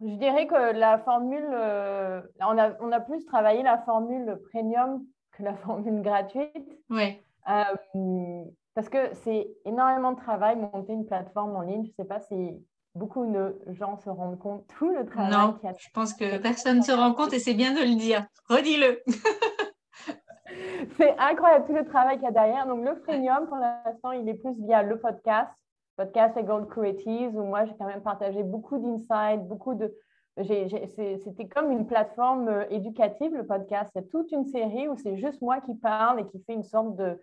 je 0.00 0.14
dirais 0.14 0.46
que 0.46 0.72
la 0.78 0.98
formule, 0.98 1.48
euh, 1.52 2.22
on, 2.40 2.56
a, 2.56 2.72
on 2.80 2.92
a 2.92 3.00
plus 3.00 3.24
travaillé 3.26 3.62
la 3.62 3.78
formule 3.78 4.38
premium 4.52 5.04
que 5.32 5.42
la 5.42 5.54
formule 5.56 6.02
gratuite. 6.02 6.80
Oui. 6.90 7.20
Euh, 7.48 8.44
parce 8.74 8.88
que 8.88 9.12
c'est 9.14 9.48
énormément 9.64 10.12
de 10.12 10.18
travail 10.18 10.56
monter 10.56 10.92
une 10.92 11.06
plateforme 11.06 11.56
en 11.56 11.62
ligne. 11.62 11.84
Je 11.84 11.90
ne 11.90 11.94
sais 11.94 12.04
pas 12.04 12.20
si 12.20 12.64
beaucoup 12.98 13.24
de 13.26 13.56
gens 13.68 13.96
se 13.96 14.10
rendent 14.10 14.38
compte 14.38 14.66
tout 14.78 14.90
le 14.90 15.06
travail 15.06 15.30
non, 15.30 15.52
qu'il 15.54 15.68
y 15.68 15.72
a. 15.72 15.76
Je 15.78 15.88
pense 15.94 16.12
que 16.12 16.38
personne 16.38 16.78
ne 16.78 16.82
se 16.82 16.92
rend 16.92 17.14
compte 17.14 17.32
et 17.32 17.38
c'est 17.38 17.54
bien 17.54 17.72
de 17.72 17.80
le 17.80 17.96
dire. 17.96 18.26
Redis-le. 18.48 19.02
c'est 20.96 21.16
incroyable 21.18 21.66
tout 21.66 21.74
le 21.74 21.84
travail 21.84 22.16
qu'il 22.16 22.24
y 22.24 22.28
a 22.28 22.32
derrière. 22.32 22.66
Donc, 22.66 22.84
le 22.84 22.96
freemium, 22.96 23.46
pour 23.46 23.56
l'instant, 23.56 24.12
il 24.12 24.28
est 24.28 24.34
plus 24.34 24.54
via 24.64 24.82
le 24.82 24.98
podcast, 24.98 25.50
podcast 25.96 26.36
et 26.36 26.42
Gold 26.42 26.68
Creatives, 26.68 27.34
où 27.36 27.44
moi, 27.44 27.64
j'ai 27.64 27.74
quand 27.78 27.86
même 27.86 28.02
partagé 28.02 28.42
beaucoup 28.42 28.78
d'insights, 28.78 29.46
beaucoup 29.46 29.74
de. 29.74 29.94
C'était 30.40 31.48
comme 31.48 31.72
une 31.72 31.86
plateforme 31.86 32.48
euh, 32.48 32.64
éducative, 32.70 33.34
le 33.34 33.44
podcast. 33.44 33.90
C'est 33.92 34.08
toute 34.08 34.30
une 34.30 34.44
série 34.44 34.86
où 34.86 34.96
c'est 34.96 35.16
juste 35.16 35.42
moi 35.42 35.60
qui 35.60 35.74
parle 35.74 36.20
et 36.20 36.26
qui 36.26 36.40
fait 36.44 36.54
une 36.54 36.62
sorte 36.62 36.94
de 36.94 37.20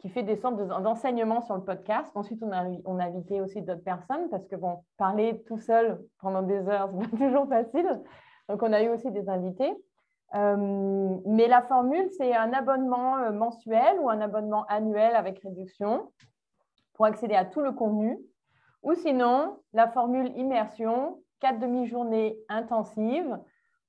qui 0.00 0.08
fait 0.08 0.22
des 0.22 0.36
sortes 0.36 0.56
d'enseignements 0.56 1.42
sur 1.42 1.54
le 1.54 1.62
podcast. 1.62 2.10
Ensuite, 2.14 2.42
on 2.42 2.50
a, 2.52 2.64
on 2.86 2.98
a 2.98 3.04
invité 3.04 3.40
aussi 3.42 3.60
d'autres 3.60 3.84
personnes 3.84 4.30
parce 4.30 4.46
que, 4.46 4.56
bon, 4.56 4.82
parler 4.96 5.42
tout 5.46 5.58
seul 5.58 6.00
pendant 6.20 6.42
des 6.42 6.68
heures, 6.68 6.90
c'est 7.00 7.10
pas 7.10 7.16
toujours 7.16 7.48
facile. 7.48 8.00
Donc, 8.48 8.62
on 8.62 8.72
a 8.72 8.82
eu 8.82 8.88
aussi 8.88 9.10
des 9.10 9.28
invités. 9.28 9.72
Euh, 10.34 11.18
mais 11.26 11.48
la 11.48 11.60
formule, 11.62 12.08
c'est 12.16 12.34
un 12.34 12.52
abonnement 12.52 13.18
euh, 13.18 13.30
mensuel 13.30 13.98
ou 14.00 14.08
un 14.08 14.20
abonnement 14.20 14.64
annuel 14.68 15.14
avec 15.16 15.40
réduction 15.40 16.10
pour 16.94 17.04
accéder 17.04 17.34
à 17.34 17.44
tout 17.44 17.60
le 17.60 17.72
contenu. 17.72 18.18
Ou 18.82 18.94
sinon, 18.94 19.58
la 19.74 19.88
formule 19.88 20.32
immersion, 20.38 21.18
quatre 21.40 21.58
demi-journées 21.58 22.38
intensives 22.48 23.38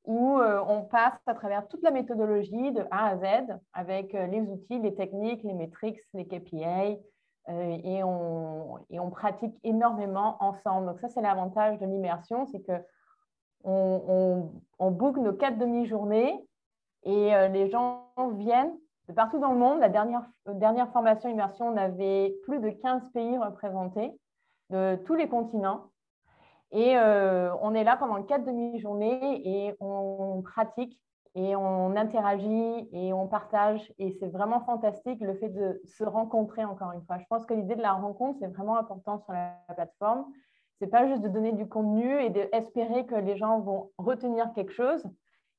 où 0.06 0.40
on 0.40 0.82
passe 0.84 1.20
à 1.28 1.34
travers 1.36 1.68
toute 1.68 1.84
la 1.84 1.92
méthodologie 1.92 2.72
de 2.72 2.84
A 2.90 3.10
à 3.10 3.18
Z 3.18 3.60
avec 3.74 4.14
les 4.14 4.42
outils, 4.42 4.80
les 4.80 4.96
techniques, 4.96 5.44
les 5.44 5.54
métriques, 5.54 6.00
les 6.14 6.26
KPI, 6.26 7.00
et 7.48 8.04
on, 8.04 8.78
et, 8.90 9.00
on, 9.00 9.10
pratique 9.10 9.54
énormément 9.64 10.38
ensemble. 10.40 10.88
Donc 10.88 11.00
ça, 11.00 11.10
c'est 11.10 11.22
l'avantage 11.22 11.80
de 11.80 11.86
l'immersion, 11.86 12.46
c'est 12.48 12.62
que 12.62 12.74
on, 13.64 14.50
on, 14.80 14.92
book 14.92 15.18
nos 15.18 15.34
quatre 15.34 15.58
demi-journées 15.58 16.44
et 17.04 17.32
les 17.50 17.70
gens 17.70 18.12
viennent 18.38 18.74
de 19.08 19.14
partout 19.14 19.40
dans 19.40 19.52
le 19.52 19.60
monde. 19.60 19.80
La 19.80 19.90
dernière, 19.90 20.26
dernière 20.48 20.92
formation 20.92 21.30
immersion, 21.30 21.68
on 21.70 21.78
avait 21.78 22.36
plus 22.44 22.60
de 22.60 22.70
15 22.70 23.10
pays 23.14 23.38
représentés 23.38 24.12
de 24.70 24.96
tous 25.06 25.16
les 25.16 25.28
continents. 25.28 25.92
Et 26.72 26.98
euh, 26.98 27.54
on 27.62 27.74
est 27.74 27.84
là 27.84 27.98
pendant 27.98 28.22
quatre 28.24 28.46
demi-journées 28.46 29.42
et 29.46 29.76
on 29.80 30.42
pratique 30.42 30.98
et 31.36 31.56
on 31.56 31.96
interagit 31.96 32.90
et 32.92 33.14
on 33.14 33.28
partage. 33.28 33.94
Et 34.00 34.12
c'est 34.20 34.30
vraiment 34.30 34.62
fantastique 34.62 35.22
le 35.22 35.34
fait 35.36 35.50
de 35.50 35.82
se 35.86 36.04
rencontrer 36.04 36.64
encore 36.64 36.92
une 36.94 37.04
fois. 37.04 37.18
Je 37.20 37.26
pense 37.30 37.46
que 37.46 37.54
l'idée 37.54 37.76
de 37.76 37.82
la 37.82 37.94
rencontre, 37.94 38.40
c'est 38.40 38.48
vraiment 38.48 38.78
important 38.78 39.20
sur 39.20 39.34
la 39.34 39.54
plateforme. 39.76 40.26
Ce 40.80 40.86
n'est 40.86 40.92
pas 40.92 41.08
juste 41.08 41.22
de 41.22 41.28
donner 41.28 41.52
du 41.52 41.68
contenu 41.68 42.22
et 42.22 42.30
d'espérer 42.30 43.06
que 43.06 43.16
les 43.16 43.38
gens 43.38 43.60
vont 43.60 43.92
retenir 43.98 44.52
quelque 44.54 44.74
chose 44.74 45.04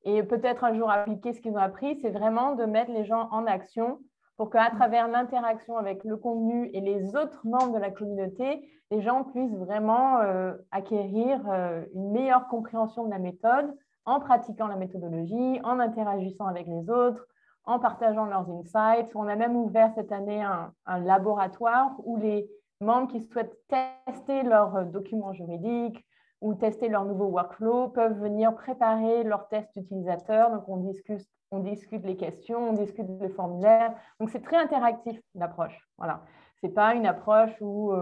et 0.03 0.21
peut-être 0.23 0.63
un 0.63 0.73
jour 0.73 0.89
appliquer 0.89 1.33
ce 1.33 1.41
qu'ils 1.41 1.53
ont 1.53 1.57
appris. 1.57 1.97
C'est 2.01 2.09
vraiment 2.09 2.55
de 2.55 2.65
mettre 2.65 2.91
les 2.91 3.05
gens 3.05 3.29
en 3.31 3.45
action 3.45 3.99
pour 4.37 4.49
qu'à 4.49 4.69
travers 4.71 5.07
l'interaction 5.07 5.77
avec 5.77 6.03
le 6.03 6.17
contenu 6.17 6.69
et 6.73 6.81
les 6.81 7.15
autres 7.15 7.45
membres 7.45 7.73
de 7.73 7.79
la 7.79 7.91
communauté, 7.91 8.67
les 8.91 9.01
gens 9.01 9.23
puissent 9.23 9.55
vraiment 9.55 10.19
euh, 10.19 10.53
acquérir 10.71 11.39
euh, 11.49 11.83
une 11.93 12.11
meilleure 12.11 12.47
compréhension 12.47 13.05
de 13.05 13.09
la 13.09 13.19
méthode 13.19 13.73
en 14.05 14.19
pratiquant 14.19 14.67
la 14.67 14.75
méthodologie, 14.75 15.59
en 15.63 15.79
interagissant 15.79 16.45
avec 16.45 16.67
les 16.67 16.89
autres, 16.89 17.25
en 17.65 17.79
partageant 17.79 18.25
leurs 18.25 18.49
insights. 18.49 19.15
On 19.15 19.27
a 19.27 19.35
même 19.35 19.55
ouvert 19.55 19.91
cette 19.95 20.11
année 20.11 20.43
un, 20.43 20.99
laboratoire 20.99 21.91
où 22.03 22.17
les 22.17 22.49
membres 22.81 23.07
qui 23.07 23.21
souhaitent 23.21 23.57
tester 24.05 24.43
leurs 24.43 24.85
documents 24.85 25.33
juridiques 25.33 26.05
ou 26.43 26.53
tester 26.55 26.89
leur 26.89 27.05
nouveau 27.05 27.27
workflow 27.27 27.87
peuvent 27.87 28.19
venir 28.19 28.53
préparer 28.53 29.23
leur 29.23 29.47
test 29.47 29.69
utilisateur. 29.77 30.51
Donc, 30.51 30.67
on 30.67 30.77
discute, 30.77 31.25
on 31.51 31.59
discute 31.59 32.05
les 32.05 32.17
questions, 32.17 32.69
on 32.69 32.73
discute 32.73 33.07
les 33.21 33.29
formulaires. 33.29 33.95
Donc, 34.19 34.29
c'est 34.29 34.43
très 34.43 34.57
interactif 34.57 35.17
l'approche. 35.35 35.87
Voilà. 35.97 36.21
Ce 36.59 36.67
n'est 36.67 36.73
pas 36.73 36.95
une 36.95 37.05
approche 37.05 37.53
où 37.61 37.93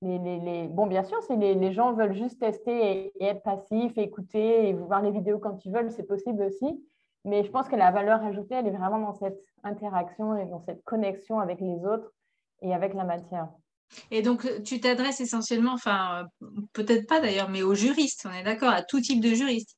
les, 0.00 0.68
Bon, 0.68 0.86
bien 0.86 1.02
sûr, 1.02 1.22
si 1.22 1.36
les, 1.36 1.72
gens 1.72 1.92
veulent 1.92 2.14
juste 2.14 2.40
tester 2.40 3.12
et, 3.18 3.24
être 3.24 3.42
passifs, 3.42 3.96
écouter 3.98 4.68
et 4.68 4.72
voir 4.72 5.02
les 5.02 5.10
vidéos 5.10 5.38
quand 5.38 5.62
ils 5.66 5.72
veulent, 5.72 5.90
c'est 5.90 6.06
possible 6.06 6.42
aussi. 6.44 6.82
Mais 7.26 7.44
je 7.44 7.50
pense 7.50 7.68
que 7.68 7.76
la 7.76 7.90
valeur 7.90 8.24
ajoutée, 8.24 8.54
elle 8.54 8.68
est 8.68 8.76
vraiment 8.76 9.00
dans 9.00 9.12
cette 9.12 9.38
interaction 9.64 10.34
et 10.36 10.46
dans 10.46 10.60
cette 10.60 10.82
connexion 10.84 11.40
avec 11.40 11.60
les 11.60 11.84
autres 11.84 12.10
et 12.62 12.74
avec 12.74 12.94
la 12.94 13.04
matière. 13.04 13.48
Et 14.10 14.22
donc, 14.22 14.46
tu 14.64 14.80
t'adresses 14.80 15.20
essentiellement, 15.20 15.72
enfin, 15.72 16.26
peut-être 16.72 17.06
pas 17.06 17.20
d'ailleurs, 17.20 17.48
mais 17.48 17.62
aux 17.62 17.74
juristes, 17.74 18.26
on 18.28 18.32
est 18.32 18.42
d'accord, 18.42 18.70
à 18.70 18.82
tout 18.82 19.00
type 19.00 19.20
de 19.20 19.34
juristes. 19.34 19.76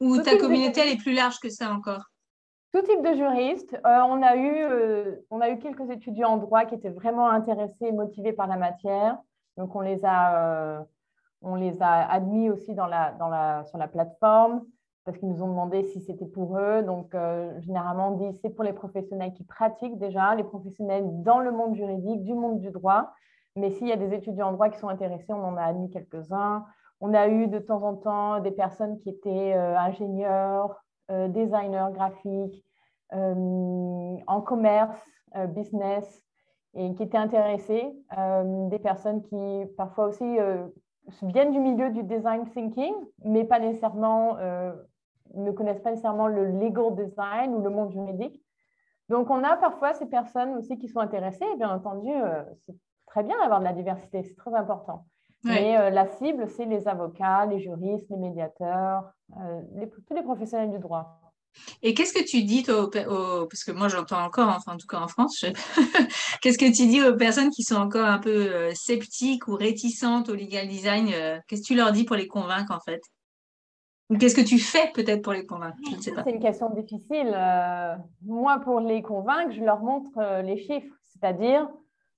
Ou 0.00 0.18
ta 0.18 0.36
communauté, 0.36 0.80
elle 0.80 0.94
est 0.94 1.00
plus 1.00 1.14
large 1.14 1.38
que 1.38 1.48
ça 1.48 1.72
encore? 1.72 2.10
Tout 2.72 2.82
type 2.82 3.02
de 3.02 3.14
juristes. 3.14 3.74
Euh, 3.86 4.00
on, 4.08 4.22
a 4.22 4.36
eu, 4.36 4.64
euh, 4.64 5.16
on 5.30 5.40
a 5.40 5.50
eu 5.50 5.58
quelques 5.58 5.90
étudiants 5.90 6.30
en 6.30 6.36
droit 6.38 6.64
qui 6.64 6.74
étaient 6.74 6.90
vraiment 6.90 7.28
intéressés 7.28 7.86
et 7.86 7.92
motivés 7.92 8.32
par 8.32 8.46
la 8.46 8.56
matière. 8.56 9.18
Donc, 9.56 9.76
on 9.76 9.80
les 9.80 10.00
a, 10.04 10.78
euh, 10.78 10.80
on 11.42 11.54
les 11.54 11.82
a 11.82 12.10
admis 12.10 12.50
aussi 12.50 12.74
dans 12.74 12.86
la, 12.86 13.12
dans 13.12 13.28
la, 13.28 13.64
sur 13.66 13.78
la 13.78 13.88
plateforme 13.88 14.64
parce 15.04 15.18
qu'ils 15.18 15.28
nous 15.28 15.42
ont 15.42 15.48
demandé 15.48 15.82
si 15.84 16.00
c'était 16.00 16.26
pour 16.26 16.58
eux. 16.58 16.82
Donc, 16.82 17.16
généralement, 17.60 18.08
on 18.08 18.16
dit 18.16 18.38
c'est 18.40 18.50
pour 18.50 18.64
les 18.64 18.72
professionnels 18.72 19.32
qui 19.34 19.44
pratiquent 19.44 19.98
déjà, 19.98 20.34
les 20.34 20.44
professionnels 20.44 21.04
dans 21.22 21.40
le 21.40 21.50
monde 21.50 21.74
juridique, 21.74 22.22
du 22.22 22.34
monde 22.34 22.60
du 22.60 22.70
droit. 22.70 23.12
Mais 23.56 23.70
s'il 23.70 23.88
y 23.88 23.92
a 23.92 23.96
des 23.96 24.14
étudiants 24.14 24.48
en 24.48 24.52
droit 24.52 24.68
qui 24.68 24.78
sont 24.78 24.88
intéressés, 24.88 25.32
on 25.32 25.44
en 25.44 25.56
a 25.56 25.64
admis 25.64 25.90
quelques-uns. 25.90 26.64
On 27.00 27.14
a 27.14 27.28
eu 27.28 27.48
de 27.48 27.58
temps 27.58 27.82
en 27.82 27.96
temps 27.96 28.40
des 28.40 28.52
personnes 28.52 28.98
qui 29.00 29.10
étaient 29.10 29.54
ingénieurs, 29.54 30.82
euh, 31.12 31.28
designers 31.28 31.88
graphiques, 31.92 32.64
euh, 33.12 34.16
en 34.26 34.40
commerce, 34.40 34.98
euh, 35.36 35.46
business, 35.46 36.24
et 36.74 36.94
qui 36.94 37.02
étaient 37.02 37.18
intéressés, 37.18 37.92
des 38.70 38.78
personnes 38.78 39.20
qui 39.24 39.66
parfois 39.76 40.06
aussi 40.06 40.38
viennent 41.20 41.50
du 41.50 41.58
milieu 41.58 41.90
du 41.90 42.02
design 42.02 42.48
thinking, 42.48 42.94
mais 43.26 43.44
pas 43.44 43.58
nécessairement, 43.58 44.38
ne 45.34 45.50
connaissent 45.50 45.80
pas 45.80 45.90
nécessairement 45.90 46.28
le 46.28 46.46
legal 46.46 46.94
design 46.94 47.54
ou 47.54 47.62
le 47.62 47.70
monde 47.70 47.92
juridique. 47.92 48.42
Donc, 49.08 49.30
on 49.30 49.42
a 49.44 49.56
parfois 49.56 49.94
ces 49.94 50.06
personnes 50.06 50.54
aussi 50.56 50.78
qui 50.78 50.88
sont 50.88 51.00
intéressées. 51.00 51.44
Et 51.52 51.56
bien 51.56 51.70
entendu, 51.70 52.10
c'est 52.64 52.74
très 53.06 53.22
bien 53.22 53.38
d'avoir 53.38 53.60
de 53.60 53.64
la 53.64 53.72
diversité, 53.72 54.22
c'est 54.22 54.36
très 54.36 54.54
important. 54.54 55.06
Mais 55.44 55.90
la 55.90 56.06
cible, 56.06 56.48
c'est 56.48 56.64
les 56.64 56.86
avocats, 56.86 57.44
les 57.46 57.60
juristes, 57.60 58.08
les 58.10 58.16
médiateurs, 58.16 59.12
tous 60.06 60.14
les 60.14 60.22
professionnels 60.22 60.70
du 60.70 60.78
droit. 60.78 61.22
Et 61.82 61.94
qu'est-ce 61.94 62.12
que 62.12 62.24
tu 62.24 62.42
dis, 62.42 62.62
toi, 62.62 62.90
parce 62.90 63.64
que 63.64 63.72
moi 63.72 63.88
j'entends 63.88 64.24
encore, 64.24 64.48
enfin, 64.48 64.74
en 64.74 64.76
tout 64.76 64.86
cas 64.86 65.00
en 65.00 65.08
France, 65.08 65.44
qu'est-ce 66.42 66.58
que 66.58 66.74
tu 66.74 66.86
dis 66.86 67.02
aux 67.02 67.16
personnes 67.16 67.50
qui 67.50 67.62
sont 67.62 67.76
encore 67.76 68.06
un 68.06 68.18
peu 68.18 68.30
euh, 68.30 68.72
sceptiques 68.74 69.48
ou 69.48 69.56
réticentes 69.56 70.28
au 70.28 70.34
legal 70.34 70.68
design 70.68 71.10
euh, 71.12 71.38
Qu'est-ce 71.46 71.62
que 71.62 71.66
tu 71.66 71.74
leur 71.74 71.92
dis 71.92 72.04
pour 72.04 72.16
les 72.16 72.28
convaincre 72.28 72.72
en 72.72 72.80
fait? 72.80 73.00
Qu'est-ce 74.18 74.34
que 74.34 74.46
tu 74.46 74.58
fais 74.58 74.90
peut-être 74.94 75.22
pour 75.22 75.32
les 75.32 75.46
convaincre? 75.46 75.76
C'est 76.00 76.30
une 76.30 76.40
question 76.40 76.70
difficile. 76.70 77.32
Euh, 77.34 77.94
moi, 78.24 78.60
pour 78.60 78.80
les 78.80 79.02
convaincre, 79.02 79.52
je 79.52 79.62
leur 79.62 79.80
montre 79.80 80.42
les 80.42 80.58
chiffres, 80.58 80.94
c'est-à-dire, 81.02 81.68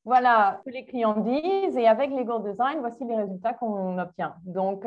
voilà 0.04 0.58
ce 0.58 0.70
que 0.70 0.74
les 0.74 0.84
clients 0.84 1.20
disent 1.20 1.76
et 1.76 1.86
avec 1.86 2.10
Legal 2.10 2.42
Design, 2.42 2.78
voici 2.80 3.04
les 3.04 3.16
résultats 3.16 3.54
qu'on 3.54 3.98
obtient. 3.98 4.34
Donc, 4.44 4.84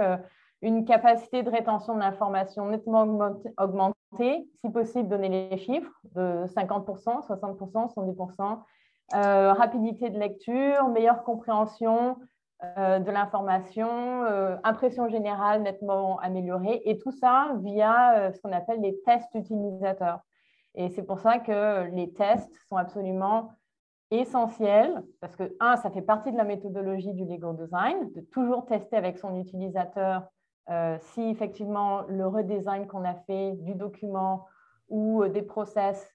une 0.62 0.86
capacité 0.86 1.44
de 1.44 1.50
rétention 1.50 1.96
de 1.96 2.00
l'information 2.00 2.68
nettement 2.68 3.32
augmentée, 3.58 4.48
si 4.62 4.72
possible 4.72 5.08
donner 5.10 5.50
les 5.50 5.58
chiffres 5.58 5.92
de 6.16 6.46
50%, 6.48 7.26
60%, 7.28 7.94
70%, 9.14 9.54
rapidité 9.54 10.10
de 10.10 10.20
lecture, 10.20 10.88
meilleure 10.90 11.24
compréhension 11.24 12.18
euh, 12.64 12.98
de 13.00 13.12
l'information, 13.12 14.24
euh, 14.24 14.56
impression 14.64 15.08
générale 15.10 15.62
nettement 15.62 16.20
améliorée, 16.20 16.82
et 16.86 16.98
tout 16.98 17.12
ça 17.12 17.52
via 17.58 18.18
euh, 18.18 18.32
ce 18.32 18.42
qu'on 18.42 18.52
appelle 18.52 18.82
les 18.82 19.00
tests 19.02 19.34
utilisateurs. 19.36 20.22
Et 20.74 20.90
c'est 20.90 21.04
pour 21.04 21.20
ça 21.20 21.38
que 21.38 21.84
les 21.92 22.12
tests 22.14 22.52
sont 22.68 22.78
absolument 22.78 23.52
essentiels, 24.10 25.04
parce 25.22 25.36
que, 25.36 25.56
un, 25.60 25.76
ça 25.76 25.92
fait 25.92 26.02
partie 26.02 26.32
de 26.32 26.38
la 26.38 26.46
méthodologie 26.46 27.14
du 27.14 27.26
legal 27.26 27.56
design, 27.56 28.12
de 28.14 28.22
toujours 28.22 28.66
tester 28.66 28.96
avec 28.96 29.18
son 29.18 29.36
utilisateur 29.36 30.24
si 31.00 31.22
effectivement 31.30 32.02
le 32.10 32.28
redesign 32.28 32.88
qu'on 32.88 33.06
a 33.06 33.14
fait 33.14 33.54
du 33.54 33.74
document 33.76 34.46
ou 34.90 35.26
des 35.28 35.42
process 35.42 36.14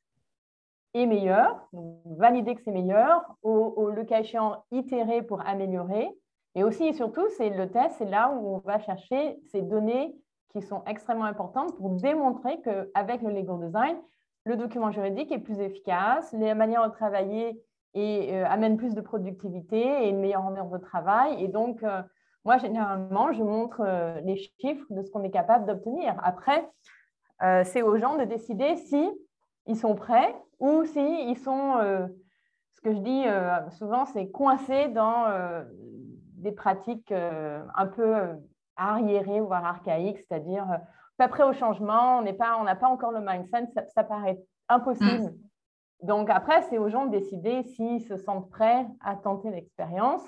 est 0.95 1.07
meilleur, 1.07 1.69
valider 2.05 2.55
que 2.55 2.61
c'est 2.63 2.71
meilleur, 2.71 3.35
au, 3.43 3.89
le 3.89 4.05
cas 4.05 4.21
échéant, 4.21 4.65
itérer 4.71 5.23
pour 5.23 5.41
améliorer. 5.47 6.11
Et 6.55 6.65
aussi 6.65 6.85
et 6.87 6.93
surtout, 6.93 7.27
c'est 7.37 7.51
le 7.51 7.71
test, 7.71 7.97
c'est 7.99 8.09
là 8.09 8.31
où 8.31 8.57
on 8.57 8.59
va 8.59 8.79
chercher 8.79 9.39
ces 9.51 9.63
données 9.63 10.15
qui 10.51 10.61
sont 10.61 10.83
extrêmement 10.87 11.25
importantes 11.25 11.75
pour 11.77 11.91
démontrer 11.91 12.61
qu'avec 12.61 13.23
le 13.23 13.31
legal 13.31 13.59
design, 13.61 13.97
le 14.45 14.57
document 14.57 14.91
juridique 14.91 15.33
est 15.33 15.39
plus 15.39 15.61
efficace, 15.61 16.33
les 16.33 16.53
manières 16.55 16.87
de 16.89 16.93
travailler 16.93 17.63
et, 17.95 18.35
euh, 18.35 18.47
amènent 18.47 18.77
plus 18.77 18.95
de 18.95 19.01
productivité 19.01 19.79
et 19.79 20.09
une 20.11 20.19
meilleure 20.19 20.43
manière 20.43 20.67
de 20.67 20.79
travail. 20.79 21.43
Et 21.43 21.49
donc, 21.49 21.83
moi, 22.45 22.59
généralement, 22.59 23.33
je 23.33 23.43
montre 23.43 23.83
euh, 23.85 24.21
les 24.23 24.37
chiffres 24.37 24.87
de 24.91 25.03
ce 25.03 25.11
qu'on 25.11 25.23
est 25.23 25.31
capable 25.31 25.67
d'obtenir. 25.67 26.17
Après, 26.23 26.69
euh, 27.43 27.63
c'est 27.65 27.83
aux 27.83 27.97
gens 27.99 28.17
de 28.17 28.25
décider 28.25 28.77
si 28.77 29.09
ils 29.67 29.77
sont 29.77 29.95
prêts 29.95 30.35
ou 30.59 30.85
si 30.85 31.31
ils 31.31 31.39
sont, 31.39 31.77
euh, 31.77 32.07
ce 32.75 32.81
que 32.81 32.93
je 32.93 32.99
dis 32.99 33.25
souvent, 33.79 34.07
c'est 34.07 34.29
coincés 34.31 34.89
dans 34.89 35.27
des 36.43 36.53
pratiques 36.53 37.13
un 37.13 37.87
peu 37.87 38.15
arriérées, 38.77 39.41
voire 39.41 39.65
archaïques, 39.65 40.19
c'est-à-dire 40.19 40.67
pas 41.17 41.29
prêt 41.29 41.45
au 41.45 41.53
changement, 41.53 42.19
on 42.19 42.23
n'a 42.23 42.33
pas, 42.33 42.75
pas 42.75 42.89
encore 42.89 43.13
le 43.13 43.21
mindset, 43.21 43.69
ça, 43.95 44.05
paraît 44.05 44.39
impossible. 44.69 45.31
Mm. 45.31 46.07
Donc 46.07 46.31
après, 46.31 46.63
c'est 46.63 46.79
aux 46.79 46.89
gens 46.89 47.07
de 47.07 47.13
décider 47.13 47.63
s'ils 47.63 48.03
se 48.03 48.17
sentent 48.17 48.51
prêts 48.51 48.87
à 49.01 49.17
tenter 49.17 49.51
l'expérience. 49.51 50.23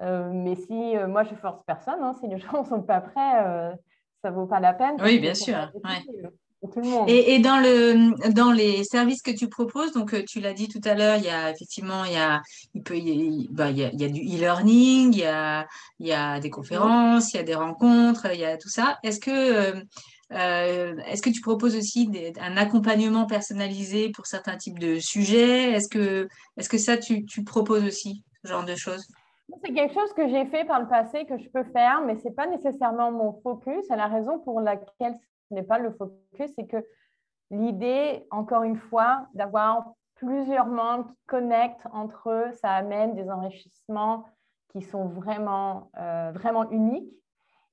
Euh, 0.00 0.30
mais 0.32 0.54
si 0.54 0.96
euh, 0.96 1.06
moi 1.06 1.22
je 1.22 1.34
force 1.34 1.62
personne, 1.64 2.02
hein, 2.02 2.14
si 2.18 2.26
les 2.26 2.38
gens 2.38 2.62
ne 2.62 2.66
sont 2.66 2.82
pas 2.82 3.00
prêts, 3.00 3.44
euh, 3.44 3.72
ça 4.22 4.30
ne 4.30 4.34
vaut 4.36 4.46
pas 4.46 4.60
la 4.60 4.72
peine. 4.72 4.96
Oui, 5.02 5.20
bien 5.20 5.34
sûr. 5.34 5.70
Et, 7.08 7.34
et, 7.34 7.38
dans, 7.40 7.58
le, 7.58 8.30
dans 8.32 8.52
les 8.52 8.84
services 8.84 9.20
que 9.20 9.32
tu 9.32 9.48
proposes, 9.48 9.92
donc 9.92 10.24
tu 10.26 10.40
l'as 10.40 10.52
dit 10.52 10.68
tout 10.68 10.80
à 10.84 10.94
l'heure, 10.94 11.16
il 11.16 11.24
y 11.24 11.28
a 11.28 11.50
effectivement 11.50 12.04
il 12.04 12.12
y 12.12 12.16
a, 12.16 12.40
il 12.74 12.82
peut, 12.82 12.96
il, 12.96 13.48
bah, 13.50 13.70
il, 13.70 13.78
y, 13.78 13.84
a, 13.84 13.90
il 13.92 14.00
y 14.00 14.04
a 14.04 14.08
du 14.08 14.20
e-learning, 14.20 15.12
il, 15.12 15.18
y 15.18 15.24
a, 15.24 15.66
il 15.98 16.06
y 16.06 16.12
a 16.12 16.38
des 16.38 16.50
conférences, 16.50 17.34
il 17.34 17.38
y 17.38 17.40
a 17.40 17.42
des 17.42 17.56
rencontres, 17.56 18.28
il 18.32 18.38
y 18.38 18.44
a 18.44 18.56
tout 18.56 18.68
ça. 18.68 18.98
Est-ce 19.02 19.18
que 19.18 19.82
Est-ce 20.30 21.20
que 21.20 21.30
tu 21.30 21.40
proposes 21.40 21.76
aussi 21.76 22.08
un 22.40 22.56
accompagnement 22.56 23.26
personnalisé 23.26 24.10
pour 24.10 24.26
certains 24.26 24.56
types 24.56 24.78
de 24.78 24.98
sujets? 25.00 25.72
Est-ce 25.72 25.88
que, 25.88 26.28
est 26.56 26.68
que 26.68 26.78
ça, 26.78 26.96
tu, 26.96 27.26
tu 27.26 27.42
proposes 27.44 27.84
aussi 27.84 28.22
ce 28.44 28.50
genre 28.50 28.64
de 28.64 28.76
choses? 28.76 29.04
C'est 29.62 29.74
quelque 29.74 29.92
chose 29.92 30.12
que 30.16 30.28
j'ai 30.28 30.46
fait 30.46 30.64
par 30.64 30.80
le 30.80 30.88
passé, 30.88 31.26
que 31.26 31.36
je 31.36 31.48
peux 31.50 31.64
faire, 31.72 32.02
mais 32.06 32.16
ce 32.16 32.28
n'est 32.28 32.34
pas 32.34 32.46
nécessairement 32.46 33.10
mon 33.10 33.32
focus. 33.42 33.84
Et 33.90 33.96
la 33.96 34.06
raison 34.06 34.38
pour 34.38 34.60
laquelle 34.60 35.18
n'est 35.54 35.62
pas 35.62 35.78
le 35.78 35.90
focus, 35.92 36.50
c'est 36.56 36.66
que 36.66 36.84
l'idée, 37.50 38.26
encore 38.30 38.62
une 38.62 38.76
fois, 38.76 39.26
d'avoir 39.34 39.92
plusieurs 40.16 40.66
membres 40.66 41.08
qui 41.08 41.16
connectent 41.26 41.86
entre 41.92 42.30
eux, 42.30 42.52
ça 42.60 42.70
amène 42.70 43.14
des 43.14 43.28
enrichissements 43.28 44.24
qui 44.72 44.82
sont 44.82 45.06
vraiment, 45.06 45.90
euh, 45.98 46.30
vraiment 46.32 46.70
uniques. 46.70 47.12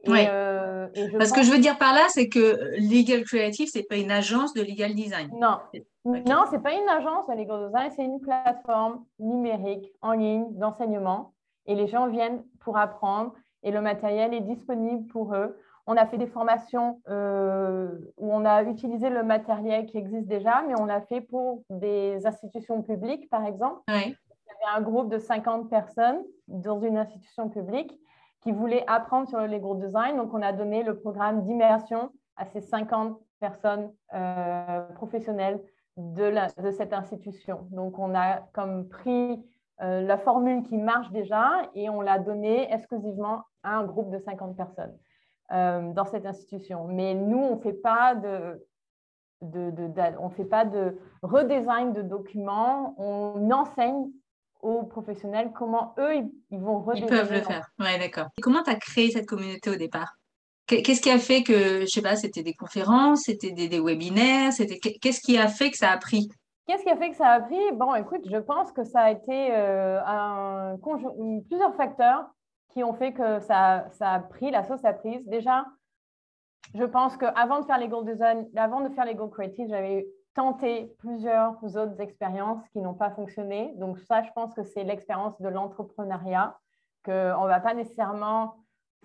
oui. 0.08 0.26
Euh, 0.30 0.88
Parce 1.18 1.32
que 1.32 1.44
je 1.44 1.52
veux 1.52 1.60
dire 1.60 1.78
par 1.78 1.94
là, 1.94 2.06
c'est 2.10 2.30
que 2.30 2.76
Legal 2.78 3.24
Creative, 3.24 3.70
ce 3.70 3.78
n'est 3.78 3.84
pas 3.84 3.98
une 3.98 4.12
agence 4.12 4.54
de 4.54 4.62
legal 4.62 4.96
design. 4.96 5.30
Non, 5.34 5.60
non 6.06 6.46
ce 6.48 6.54
n'est 6.54 6.62
pas 6.62 6.74
une 6.74 6.90
agence 6.90 7.28
de 7.28 7.34
legal 7.34 7.68
design, 7.68 7.92
c'est 7.96 8.04
une 8.04 8.20
plateforme 8.20 9.06
numérique 9.20 9.92
en 10.02 10.14
ligne 10.14 10.48
d'enseignement 10.58 11.34
et 11.68 11.76
les 11.76 11.88
gens 11.88 12.08
viennent 12.08 12.44
pour 12.60 12.78
apprendre 12.78 13.34
et 13.64 13.72
le 13.72 13.82
matériel 13.82 14.34
est 14.34 14.42
disponible 14.42 15.08
pour 15.08 15.36
eux. 15.36 15.58
On 15.92 15.98
a 15.98 16.06
fait 16.06 16.20
des 16.20 16.28
formations 16.28 17.02
euh, 17.10 17.90
où 18.18 18.32
on 18.32 18.46
a 18.46 18.62
utilisé 18.62 19.10
le 19.10 19.24
matériel 19.24 19.88
qui 19.88 19.98
existe 19.98 20.28
déjà, 20.28 20.62
mais 20.68 20.80
on 20.80 20.86
l'a 20.86 21.02
fait 21.02 21.20
pour 21.20 21.64
des 21.72 22.28
institutions 22.28 22.84
publiques, 22.84 23.28
par 23.32 23.44
exemple. 23.44 23.82
Il 23.88 23.94
y 23.96 24.68
avait 24.68 24.78
un 24.78 24.82
groupe 24.82 25.10
de 25.10 25.18
50 25.18 25.68
personnes 25.68 26.22
dans 26.48 26.80
une 26.80 26.96
institution 26.96 27.50
publique 27.50 28.00
qui 28.42 28.52
voulaient 28.52 28.84
apprendre 28.86 29.28
sur 29.28 29.40
le 29.40 29.48
Lego 29.48 29.74
design. 29.74 30.18
Donc, 30.18 30.32
on 30.32 30.44
a 30.44 30.54
donné 30.54 30.84
le 30.84 30.96
programme 30.96 31.42
d'immersion 31.42 32.12
à 32.38 32.46
ces 32.46 32.62
50 32.62 33.20
personnes 33.40 33.92
euh, 34.14 34.82
professionnelles 34.94 35.60
de, 35.98 36.62
de 36.62 36.70
cette 36.70 36.94
institution. 36.94 37.68
Donc, 37.72 37.98
on 37.98 38.14
a 38.14 38.42
comme 38.54 38.88
pris 38.88 39.44
euh, 39.82 40.04
la 40.04 40.20
formule 40.20 40.62
qui 40.62 40.78
marche 40.78 41.10
déjà 41.10 41.50
et 41.74 41.90
on 41.90 42.02
l'a 42.02 42.20
donnée 42.20 42.72
exclusivement 42.72 43.42
à 43.64 43.78
un 43.78 43.86
groupe 43.86 44.12
de 44.12 44.20
50 44.20 44.56
personnes 44.56 44.96
euh, 45.52 45.94
dans 45.94 46.06
cette 46.06 46.26
institution. 46.26 46.86
Mais 46.88 47.14
nous, 47.14 47.38
on 47.38 47.56
ne 47.56 47.62
fait 47.62 47.74
pas 47.74 48.16
de, 48.16 48.66
on 49.42 50.30
fait 50.30 50.46
pas 50.46 50.66
de 50.66 50.98
redesign 51.22 51.94
de 51.94 52.02
documents, 52.02 52.96
on 52.98 53.50
enseigne 53.52 54.10
aux 54.62 54.84
professionnels 54.84 55.52
comment 55.56 55.96
eux, 55.98 56.16
ils, 56.52 56.60
vont 56.60 56.82
redesigner. 56.82 57.08
Ils 57.08 57.18
peuvent 57.18 57.34
le 57.34 57.42
faire, 57.42 57.68
oui, 57.80 57.98
d'accord. 57.98 58.28
Comment 58.42 58.62
tu 58.64 58.72
as 58.72 58.76
créé 58.76 59.12
cette 59.12 59.26
communauté 59.26 59.70
au 59.70 59.76
départ? 59.76 60.16
Qu'est-ce 60.68 61.02
qui 61.02 61.10
a 61.10 61.18
fait 61.18 61.42
que, 61.42 61.82
je 61.82 61.86
sais 61.88 62.02
pas, 62.02 62.16
c'était 62.16 62.44
des 62.44 62.54
conférences, 62.54 63.24
c'était 63.24 63.52
des, 63.52 63.68
des 63.68 63.80
webinaires, 63.80 64.54
c'était 64.54 64.78
qu'est-ce 64.78 65.20
qui 65.22 65.38
a 65.38 65.48
fait 65.48 65.72
que 65.72 65.78
ça 65.78 65.90
a 65.90 65.98
pris? 65.98 66.30
Qu'est-ce 66.68 66.84
qui 66.84 66.92
a 66.92 66.98
fait 66.98 67.10
que 67.10 67.16
ça 67.16 67.30
a 67.30 67.40
pris? 67.40 67.72
Bon, 67.74 67.96
écoute, 67.96 68.22
je 68.30 68.38
pense 68.38 68.72
que 68.72 68.84
ça 68.84 69.00
a 69.00 69.12
été 69.12 69.52
euh, 69.52 70.00
un, 70.06 70.78
plusieurs 71.50 71.74
facteurs 71.76 72.30
qui 72.70 72.84
ont 72.84 72.94
fait 72.94 73.14
que 73.14 73.40
ça, 73.40 73.90
a 74.00 74.20
pris, 74.20 74.52
la 74.52 74.64
sauce 74.64 74.84
a 74.86 74.94
prise. 74.94 75.26
Déjà, 75.28 75.66
je 76.76 76.84
pense 76.84 77.18
qu'avant 77.18 77.62
de 77.62 77.66
faire 77.66 77.78
les 77.78 77.88
Gold 77.88 78.08
Design, 78.08 78.48
avant 78.56 78.82
de 78.82 78.90
faire 78.90 79.06
les 79.06 79.16
Gold 79.16 79.32
Creative, 79.32 79.68
j'avais 79.70 80.08
tenté 80.36 80.94
plusieurs 81.00 81.58
autres 81.64 82.00
expériences 82.00 82.62
qui 82.70 82.80
n'ont 82.80 82.94
pas 82.94 83.10
fonctionné. 83.12 83.74
Donc 83.78 83.98
ça, 84.00 84.22
je 84.24 84.30
pense 84.34 84.54
que 84.54 84.64
c'est 84.64 84.84
l'expérience 84.84 85.40
de 85.42 85.50
l'entrepreneuriat, 85.50 86.58
qu'on 87.04 87.12
ne 87.12 87.48
va 87.48 87.60
pas 87.60 87.74
nécessairement 87.74 88.56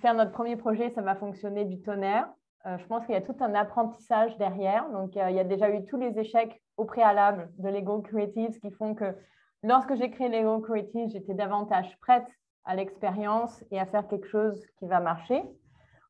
faire 0.00 0.14
notre 0.14 0.33
premier 0.33 0.56
projet, 0.56 0.90
ça 0.90 1.02
va 1.02 1.14
fonctionner 1.14 1.64
du 1.64 1.80
tonnerre. 1.80 2.28
Euh, 2.66 2.79
je 2.79 2.87
pense 2.87 3.05
qu'il 3.07 3.14
y 3.14 3.18
a 3.18 3.22
tout 3.22 3.37
un 3.40 3.55
apprentissage 3.55 4.37
derrière. 4.38 4.88
Donc, 4.90 5.14
il 5.14 5.35
y 5.35 5.40
a 5.40 5.44
déjà 5.44 5.70
eu 5.70 5.85
tous 5.85 5.96
les 5.96 6.18
échecs 6.18 6.62
au 6.77 6.85
préalable 6.85 7.50
de 7.59 7.68
Lego 7.68 8.00
Creative 8.00 8.59
qui 8.59 8.70
font 8.72 8.94
que 8.94 9.16
lorsque 9.62 9.94
j'ai 9.94 10.11
créé 10.11 10.29
Lego 10.29 10.61
Creative, 10.61 11.09
j'étais 11.11 11.35
davantage 11.35 11.96
prête 12.00 12.27
à 12.64 12.77
l'expérience 12.77 13.64
et 13.70 13.79
à 13.79 13.87
faire 13.87 14.07
quelque 14.09 14.27
chose 14.27 14.64
qui 14.79 14.87
va 14.87 15.00
marcher. 15.00 15.42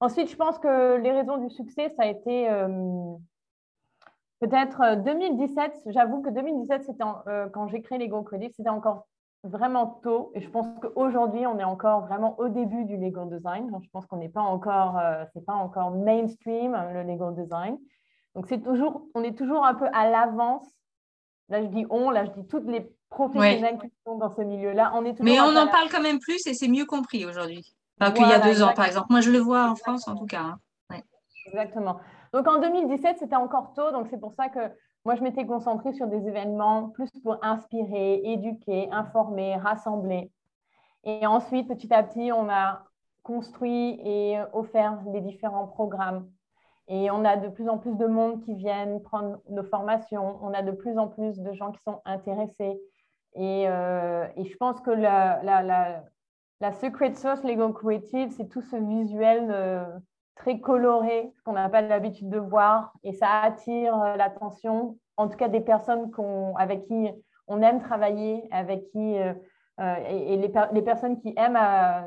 Ensuite, 0.01 0.29
je 0.29 0.37
pense 0.37 0.59
que 0.59 0.97
les 0.97 1.13
raisons 1.13 1.39
du 1.39 1.51
succès, 1.51 1.91
ça 1.97 2.03
a 2.03 2.07
été 2.07 2.51
euh, 2.51 3.15
peut-être 4.41 5.03
2017. 5.03 5.73
Euh, 5.87 5.91
J'avoue 5.93 6.23
que 6.23 6.31
2017, 6.31 6.85
c'était 6.85 7.05
quand 7.53 7.69
j'ai 7.69 7.81
créé 7.81 7.99
Lego 7.99 8.23
Creative, 8.23 8.53
c'était 8.55 8.69
encore 8.69 9.07
vraiment 9.45 9.87
tôt. 10.03 10.33
Et 10.35 10.41
je 10.41 10.51
pense 10.51 10.67
qu'aujourd'hui, 10.81 11.47
on 11.47 11.59
est 11.59 11.65
encore 11.65 12.07
vraiment 12.07 12.39
au 12.39 12.49
début 12.49 12.85
du 12.85 12.97
Lego 12.97 13.25
design. 13.27 13.71
je 13.83 13.89
pense 13.91 14.07
qu'on 14.07 14.17
n'est 14.17 14.29
pas 14.29 14.41
encore, 14.41 14.99
euh, 14.99 15.25
c'est 15.33 15.45
pas 15.45 15.55
encore 15.55 15.91
mainstream 15.91 16.77
le 16.93 17.03
Lego 17.03 17.31
design. 17.31 17.79
Donc 18.35 18.47
c'est 18.49 18.61
toujours, 18.61 19.07
on 19.15 19.23
est 19.23 19.37
toujours 19.37 19.65
un 19.65 19.75
peu 19.75 19.87
à 19.93 20.11
l'avance. 20.11 20.67
Là, 21.51 21.63
je 21.63 21.69
dis 21.69 21.87
on, 21.91 22.11
là, 22.11 22.25
je 22.25 22.31
dis 22.33 22.47
toutes 22.47 22.67
les 22.67 22.91
professionnels 23.15 23.79
qui 23.81 23.91
sont 24.07 24.19
dans 24.19 24.31
ce 24.31 24.43
milieu-là. 24.43 24.93
On 24.95 25.05
est 25.05 25.19
Mais 25.21 25.41
on 25.41 25.57
en 25.57 25.69
parle 25.69 25.89
quand 25.91 26.03
même 26.03 26.19
plus 26.19 26.47
et 26.47 26.55
c'est 26.55 26.69
mieux 26.69 26.85
compris 26.85 27.25
aujourd'hui 27.25 27.65
qu'il 28.15 28.29
y 28.29 28.33
a 28.33 28.41
deux 28.41 28.63
ans, 28.63 28.73
par 28.75 28.87
exemple. 28.87 29.07
Moi, 29.11 29.21
je 29.21 29.31
le 29.31 29.39
vois 29.39 29.71
en 29.71 29.77
France, 29.77 30.09
en 30.09 30.17
tout 30.17 30.27
cas. 30.27 30.57
Hein. 30.91 31.01
Exactement. 31.47 31.99
Donc 32.33 32.49
en 32.49 32.59
2017, 32.61 33.19
c'était 33.19 33.37
encore 33.37 33.73
tôt. 33.75 33.93
Donc 33.93 34.09
c'est 34.11 34.19
pour 34.19 34.33
ça 34.33 34.49
que 34.49 34.61
moi, 35.05 35.15
je 35.15 35.23
m'étais 35.23 35.47
concentrée 35.47 35.93
sur 35.93 36.07
des 36.07 36.27
événements 36.27 36.89
plus 36.89 37.11
pour 37.23 37.37
inspirer, 37.43 38.23
éduquer, 38.25 38.89
informer, 38.91 39.57
rassembler. 39.57 40.31
Et 41.05 41.27
ensuite, 41.27 41.69
petit 41.69 41.93
à 41.93 42.03
petit, 42.03 42.33
on 42.33 42.49
a 42.49 42.85
construit 43.23 44.01
et 44.03 44.39
offert 44.53 44.99
les 45.13 45.21
différents 45.21 45.67
programmes. 45.67 46.29
Et 46.89 47.11
on 47.11 47.25
a 47.25 47.37
de 47.37 47.49
plus 47.49 47.69
en 47.69 47.79
plus 47.79 47.97
de 47.97 48.07
monde 48.07 48.43
qui 48.45 48.55
viennent 48.55 49.01
prendre 49.03 49.39
nos 49.51 49.65
formations. 49.65 50.39
On 50.43 50.53
a 50.55 50.63
de 50.63 50.73
plus 50.73 50.99
en 50.99 51.09
plus 51.09 51.39
de 51.39 51.53
gens 51.53 51.73
qui 51.73 51.83
sont 51.83 52.01
intéressés. 52.05 52.79
Et, 53.35 53.69
euh, 53.69 54.27
je 54.37 54.57
pense 54.57 54.81
que 54.81 54.91
la, 54.91 55.41
la, 56.61 56.73
secret 56.73 57.15
sauce 57.15 57.43
Lego 57.43 57.73
Creative, 57.73 58.31
c'est 58.31 58.49
tout 58.49 58.63
ce 58.63 58.77
visuel 58.77 59.49
euh, 59.51 59.85
très 60.37 60.61
coloré, 60.61 61.33
qu'on 61.45 61.53
n'a 61.53 61.69
pas 61.69 61.83
l'habitude 61.83 62.29
de 62.31 62.39
voir, 62.39 62.93
et 63.03 63.13
ça 63.13 63.41
attire 63.43 64.01
euh, 64.01 64.17
l'attention, 64.17 64.97
en 65.17 65.29
tout 65.29 65.37
cas 65.37 65.49
des 65.49 65.61
personnes 65.61 66.11
avec 66.57 66.87
qui 66.87 67.11
on 67.47 67.61
aime 67.61 67.81
travailler, 67.81 68.49
avec 68.51 68.89
qui, 68.91 69.19
euh, 69.19 69.35
et, 70.09 70.37
les, 70.37 70.83
personnes 70.83 71.19
qui 71.21 71.35
aiment 71.37 71.59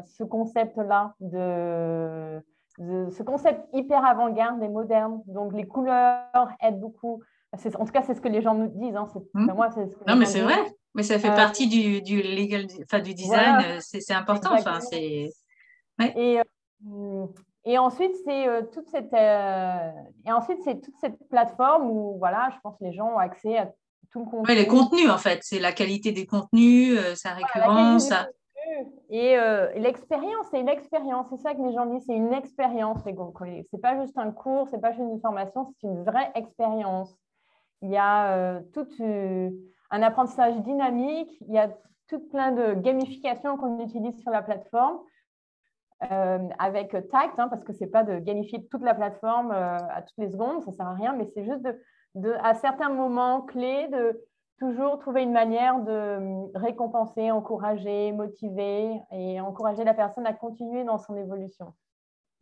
ce 0.05 0.23
concept-là, 0.23 1.13
de, 1.19 2.41
ce 2.77 3.23
concept 3.23 3.67
hyper 3.73 4.05
avant-garde 4.05 4.61
et 4.63 4.69
moderne. 4.69 5.21
Donc 5.27 5.53
les 5.53 5.67
couleurs 5.67 6.49
aident 6.61 6.79
beaucoup. 6.79 7.21
En 7.53 7.85
tout 7.85 7.91
cas, 7.91 8.01
c'est 8.01 8.13
ce 8.13 8.21
que 8.21 8.27
les 8.27 8.41
gens 8.41 8.53
nous 8.53 8.67
disent. 8.67 8.95
Hein. 8.95 9.07
Mmh. 9.33 9.51
Moi, 9.53 9.71
ce 9.71 9.79
non, 10.07 10.15
mais 10.15 10.25
c'est 10.25 10.41
vrai. 10.41 10.55
Mais 10.97 11.03
ça 11.03 11.19
fait 11.19 11.33
partie 11.33 11.67
du, 11.67 12.01
du, 12.01 12.21
legal, 12.21 12.67
enfin, 12.83 12.99
du 12.99 13.13
design. 13.13 13.79
C'est 13.79 14.13
important. 14.13 14.49
Enfin, 14.53 14.79
c'est... 14.81 15.29
Et, 16.15 16.41
et 17.67 17.77
ensuite, 17.77 18.15
c'est 18.23 18.47
euh, 18.47 18.62
toute 18.71 18.88
cette 18.88 19.13
euh, 19.13 19.91
et 20.25 20.31
ensuite 20.31 20.60
c'est 20.63 20.79
toute 20.79 20.95
cette 21.01 21.17
plateforme 21.29 21.89
où 21.89 22.17
voilà, 22.17 22.49
je 22.55 22.60
pense 22.63 22.77
que 22.77 22.86
les 22.86 22.93
gens 22.93 23.15
ont 23.15 23.17
accès 23.17 23.57
à 23.57 23.69
tout 24.10 24.19
le 24.19 24.25
contenu. 24.25 24.55
les 24.55 24.67
contenus 24.67 25.10
en 25.10 25.17
fait, 25.17 25.39
c'est 25.41 25.60
la 25.60 25.73
qualité 25.73 26.13
des 26.13 26.25
contenus, 26.25 26.97
euh, 26.97 27.13
sa 27.15 27.31
récurrence. 27.31 28.13
Et 29.10 29.36
l'expérience, 29.75 30.47
c'est 30.51 30.63
l'expérience. 30.63 31.27
C'est 31.29 31.41
ça 31.41 31.53
que 31.53 31.62
les 31.62 31.73
gens 31.73 31.86
disent, 31.88 32.03
c'est 32.05 32.15
une 32.15 32.33
expérience 32.33 32.99
les 33.05 33.65
C'est 33.71 33.81
pas 33.81 33.99
juste 33.99 34.17
un 34.17 34.31
cours, 34.31 34.67
c'est 34.69 34.79
pas 34.79 34.91
juste 34.91 35.03
une 35.10 35.21
formation, 35.21 35.73
c'est 35.81 35.88
une 35.88 36.03
vraie 36.03 36.31
expérience. 36.36 37.15
Il 37.81 37.89
y 37.89 37.97
a 37.97 38.60
tout 38.73 38.88
un 39.89 40.02
apprentissage 40.02 40.56
dynamique, 40.62 41.32
il 41.41 41.54
y 41.54 41.58
a 41.58 41.69
tout 42.08 42.19
plein 42.30 42.52
de 42.52 42.73
gamification 42.73 43.58
qu'on 43.58 43.80
utilise 43.84 44.19
sur 44.21 44.32
la 44.32 44.41
plateforme. 44.41 45.00
Euh, 46.12 46.38
avec 46.60 46.91
tact, 46.91 47.39
hein, 47.39 47.47
parce 47.47 47.63
que 47.63 47.73
ce 47.73 47.80
n'est 47.80 47.89
pas 47.89 48.04
de 48.04 48.19
gamifier 48.19 48.67
toute 48.67 48.84
la 48.84 48.93
plateforme 48.93 49.52
euh, 49.52 49.78
à 49.89 50.04
toutes 50.04 50.17
les 50.19 50.30
secondes, 50.30 50.62
ça 50.63 50.69
ne 50.69 50.76
sert 50.76 50.86
à 50.86 50.93
rien, 50.93 51.13
mais 51.13 51.28
c'est 51.34 51.43
juste 51.43 51.67
de, 52.13 52.34
à 52.43 52.54
certains 52.54 52.89
moments 52.89 53.41
clés, 53.41 53.88
de 53.88 54.21
toujours 54.60 55.00
trouver 55.00 55.23
une 55.23 55.32
manière 55.32 55.80
de 55.80 55.91
euh, 55.91 56.45
récompenser, 56.54 57.32
encourager, 57.32 58.12
motiver 58.12 59.00
et 59.12 59.41
encourager 59.41 59.84
la 59.84 59.95
personne 59.95 60.28
à 60.28 60.34
continuer 60.34 60.84
dans 60.84 61.00
son 61.00 61.17
évolution. 61.17 61.73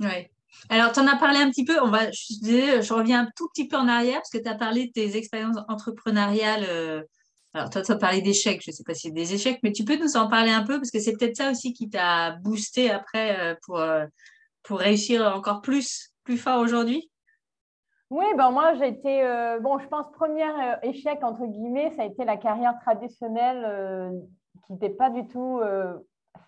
Oui. 0.02 0.28
Alors, 0.70 0.92
tu 0.92 1.00
en 1.00 1.08
as 1.08 1.16
parlé 1.16 1.38
un 1.38 1.50
petit 1.50 1.64
peu, 1.64 1.82
on 1.82 1.90
va, 1.90 2.12
je, 2.12 2.82
je, 2.82 2.94
reviens 2.94 3.22
un 3.22 3.30
tout 3.38 3.48
petit 3.54 3.70
peu 3.70 3.78
en 3.78 3.88
arrière 3.88 4.18
parce 4.18 4.32
que 4.32 4.38
tu 4.38 4.50
as 4.50 4.56
parlé 4.56 4.88
de 4.88 4.92
tes 4.92 5.16
expériences 5.16 5.60
entrepreneuriales 5.70 7.06
alors, 7.56 7.70
toi, 7.70 7.82
tu 7.82 7.92
as 7.94 7.96
parlé 7.96 8.22
d'échecs. 8.22 8.62
Je 8.62 8.72
ne 8.72 8.76
sais 8.76 8.84
pas 8.84 8.94
si 8.94 9.08
c'est 9.08 9.14
des 9.14 9.34
échecs, 9.34 9.62
mais 9.64 9.72
tu 9.72 9.86
peux 9.86 9.96
nous 9.96 10.18
en 10.18 10.28
parler 10.28 10.52
un 10.52 10.64
peu 10.64 10.78
parce 10.78 10.92
que 10.92 11.00
c'est 11.00 11.14
peut-être 11.14 11.38
ça 11.38 11.52
aussi 11.52 11.72
qui 11.72 11.90
t'a 11.90 12.32
boosté 12.32 12.92
après 12.92 13.40
euh, 13.40 13.56
pour, 13.66 13.80
euh, 13.80 14.06
pour 14.64 14.80
réussir 14.80 15.34
encore 15.34 15.62
plus, 15.62 16.12
plus 16.26 16.38
fort 16.38 16.60
aujourd'hui? 16.60 17.10
Oui, 18.10 18.26
ben 18.36 18.52
moi, 18.52 18.74
j'ai 18.74 18.90
été, 18.90 19.24
euh, 19.24 19.62
bon, 19.62 19.80
je 19.80 19.88
pense, 19.88 20.12
premier 20.12 20.44
échec, 20.84 21.24
entre 21.24 21.46
guillemets, 21.46 21.92
ça 21.92 22.02
a 22.02 22.06
été 22.06 22.26
la 22.26 22.36
carrière 22.36 22.78
traditionnelle 22.82 24.12
qui 24.68 24.74
n'était 24.74 24.90
pas 24.90 25.10
du 25.10 25.26
tout 25.28 25.62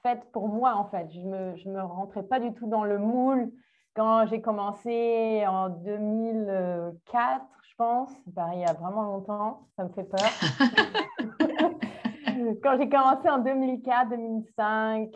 faite 0.04 0.30
pour 0.34 0.50
moi, 0.50 0.76
en 0.76 0.90
fait. 0.90 1.08
Je 1.14 1.22
ne 1.22 1.30
me, 1.30 1.56
je 1.56 1.70
me 1.70 1.82
rentrais 1.82 2.24
pas 2.24 2.42
du 2.42 2.54
tout 2.54 2.68
dans 2.68 2.84
le 2.84 2.98
moule 3.00 3.50
quand 3.96 4.28
j'ai 4.28 4.42
commencé 4.42 5.46
en 5.48 5.70
2004, 5.70 7.46
je 7.46 7.57
pense, 7.78 8.12
il 8.28 8.60
y 8.60 8.66
a 8.66 8.74
vraiment 8.74 9.04
longtemps, 9.04 9.68
ça 9.76 9.84
me 9.84 9.90
fait 9.90 10.04
peur. 10.04 10.20
quand 12.64 12.78
j'ai 12.78 12.90
commencé 12.90 13.30
en 13.30 13.40
2004, 13.40 14.10
2005, 14.10 15.12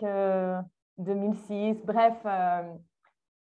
2006, 0.97 1.85
bref, 1.85 2.13
euh, 2.25 2.63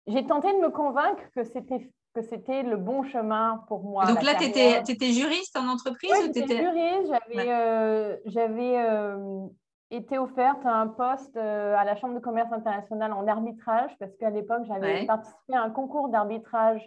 j'ai 0.06 0.26
tenté 0.26 0.52
de 0.52 0.58
me 0.58 0.70
convaincre 0.70 1.22
que 1.34 1.44
c'était 1.44 1.90
que 2.14 2.20
c'était 2.20 2.62
le 2.62 2.76
bon 2.76 3.04
chemin 3.04 3.64
pour 3.68 3.84
moi. 3.84 4.04
Donc 4.04 4.22
là, 4.22 4.34
tu 4.34 4.44
étais, 4.44 5.12
juriste 5.12 5.56
en 5.56 5.66
entreprise 5.66 6.12
Oui, 6.12 6.30
j'étais 6.34 6.58
juriste. 6.58 7.10
J'avais, 8.26 8.78
euh, 8.78 9.46
été 9.90 10.18
offerte 10.18 10.64
un 10.64 10.88
poste 10.88 11.36
euh, 11.36 11.74
à 11.76 11.84
la 11.84 11.96
Chambre 11.96 12.14
de 12.14 12.18
commerce 12.18 12.52
internationale 12.52 13.12
en 13.12 13.26
arbitrage 13.26 13.90
parce 13.98 14.14
qu'à 14.16 14.30
l'époque, 14.30 14.62
j'avais 14.66 15.06
participé 15.06 15.54
à 15.54 15.62
un 15.62 15.70
concours 15.70 16.08
d'arbitrage, 16.08 16.86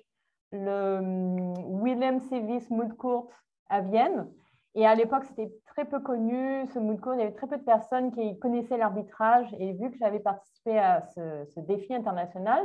le 0.55 0.97
hum, 0.97 1.81
William 1.81 2.19
Sevis 2.19 2.65
Mood 2.69 2.95
Court 2.95 3.29
à 3.69 3.81
Vienne. 3.81 4.27
Et 4.75 4.85
à 4.85 4.93
l'époque, 4.93 5.23
c'était 5.23 5.51
très 5.67 5.85
peu 5.85 5.99
connu, 6.01 6.67
ce 6.73 6.79
mood 6.79 6.99
court. 6.99 7.13
Il 7.13 7.19
y 7.19 7.23
avait 7.23 7.33
très 7.33 7.47
peu 7.47 7.57
de 7.57 7.63
personnes 7.63 8.11
qui 8.11 8.37
connaissaient 8.39 8.77
l'arbitrage. 8.77 9.47
Et 9.57 9.73
vu 9.73 9.89
que 9.89 9.97
j'avais 9.97 10.19
participé 10.19 10.77
à 10.77 11.01
ce, 11.15 11.45
ce, 11.53 11.61
défi 11.61 11.95
international, 11.95 12.61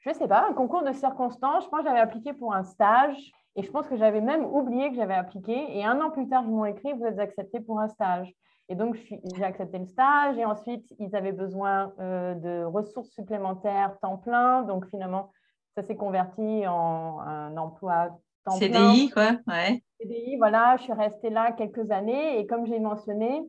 je 0.00 0.10
ne 0.10 0.14
sais 0.14 0.26
pas, 0.26 0.46
un 0.48 0.52
concours 0.52 0.82
de 0.82 0.92
circonstances, 0.92 1.64
je 1.64 1.68
pense 1.68 1.80
que 1.80 1.86
j'avais 1.86 2.00
appliqué 2.00 2.32
pour 2.32 2.54
un 2.54 2.64
stage. 2.64 3.32
Et 3.56 3.62
je 3.62 3.70
pense 3.70 3.86
que 3.86 3.96
j'avais 3.96 4.20
même 4.20 4.44
oublié 4.44 4.90
que 4.90 4.96
j'avais 4.96 5.14
appliqué. 5.14 5.78
Et 5.78 5.84
un 5.84 6.00
an 6.00 6.10
plus 6.10 6.26
tard, 6.26 6.42
ils 6.44 6.50
m'ont 6.50 6.64
écrit, 6.64 6.92
vous 6.92 7.06
êtes 7.06 7.20
accepté 7.20 7.60
pour 7.60 7.78
un 7.78 7.88
stage. 7.88 8.34
Et 8.68 8.74
donc, 8.74 8.96
j'ai 8.96 9.44
accepté 9.44 9.78
le 9.78 9.86
stage 9.86 10.38
et 10.38 10.44
ensuite, 10.44 10.92
ils 10.98 11.14
avaient 11.14 11.32
besoin 11.32 11.92
euh, 12.00 12.34
de 12.34 12.64
ressources 12.64 13.10
supplémentaires 13.10 13.96
temps 14.00 14.16
plein. 14.16 14.62
Donc, 14.62 14.86
finalement, 14.88 15.30
ça 15.74 15.82
s'est 15.82 15.96
converti 15.96 16.66
en 16.66 17.20
un 17.20 17.56
emploi 17.56 18.18
temps 18.44 18.52
CDI, 18.52 19.10
quoi, 19.10 19.32
ouais. 19.46 19.82
CDI, 20.00 20.36
voilà, 20.36 20.76
je 20.76 20.84
suis 20.84 20.92
restée 20.92 21.30
là 21.30 21.52
quelques 21.52 21.90
années 21.90 22.38
et 22.38 22.46
comme 22.46 22.66
j'ai 22.66 22.78
mentionné, 22.78 23.42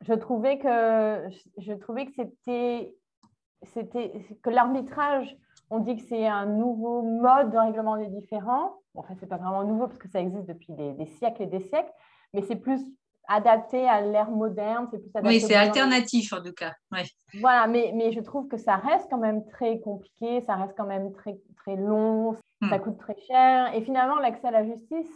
je 0.00 0.14
trouvais 0.14 0.58
que, 0.58 1.28
je 1.58 1.72
trouvais 1.74 2.06
que 2.06 2.12
c'était, 2.12 2.94
c'était 3.64 4.12
que 4.42 4.50
l'arbitrage, 4.50 5.36
on 5.68 5.78
dit 5.78 5.96
que 5.96 6.02
c'est 6.02 6.26
un 6.26 6.46
nouveau 6.46 7.02
mode 7.02 7.50
de 7.52 7.58
règlement 7.58 7.96
des 7.96 8.08
différends. 8.08 8.78
Bon, 8.94 9.02
enfin, 9.02 9.14
c'est 9.20 9.28
pas 9.28 9.36
vraiment 9.36 9.62
nouveau 9.62 9.86
parce 9.86 9.98
que 9.98 10.08
ça 10.08 10.20
existe 10.20 10.46
depuis 10.46 10.72
des, 10.72 10.94
des 10.94 11.06
siècles 11.06 11.42
et 11.42 11.46
des 11.46 11.60
siècles, 11.60 11.92
mais 12.32 12.42
c'est 12.42 12.56
plus 12.56 12.84
adapté 13.30 13.88
à 13.88 14.00
l'ère 14.00 14.30
moderne. 14.30 14.88
C'est 14.90 14.98
plus 14.98 15.10
oui, 15.24 15.40
c'est 15.40 15.54
alternatif 15.54 16.32
en 16.32 16.42
tout 16.42 16.52
cas. 16.52 16.72
Voilà, 17.40 17.66
mais, 17.68 17.92
mais 17.94 18.12
je 18.12 18.20
trouve 18.20 18.48
que 18.48 18.56
ça 18.56 18.76
reste 18.76 19.06
quand 19.08 19.18
même 19.18 19.46
très 19.46 19.78
compliqué, 19.80 20.42
ça 20.42 20.56
reste 20.56 20.74
quand 20.76 20.86
même 20.86 21.12
très, 21.12 21.38
très 21.56 21.76
long, 21.76 22.36
ça 22.68 22.76
hmm. 22.76 22.80
coûte 22.82 22.98
très 22.98 23.16
cher. 23.26 23.74
Et 23.74 23.82
finalement, 23.82 24.16
l'accès 24.16 24.48
à 24.48 24.50
la 24.50 24.64
justice, 24.64 25.10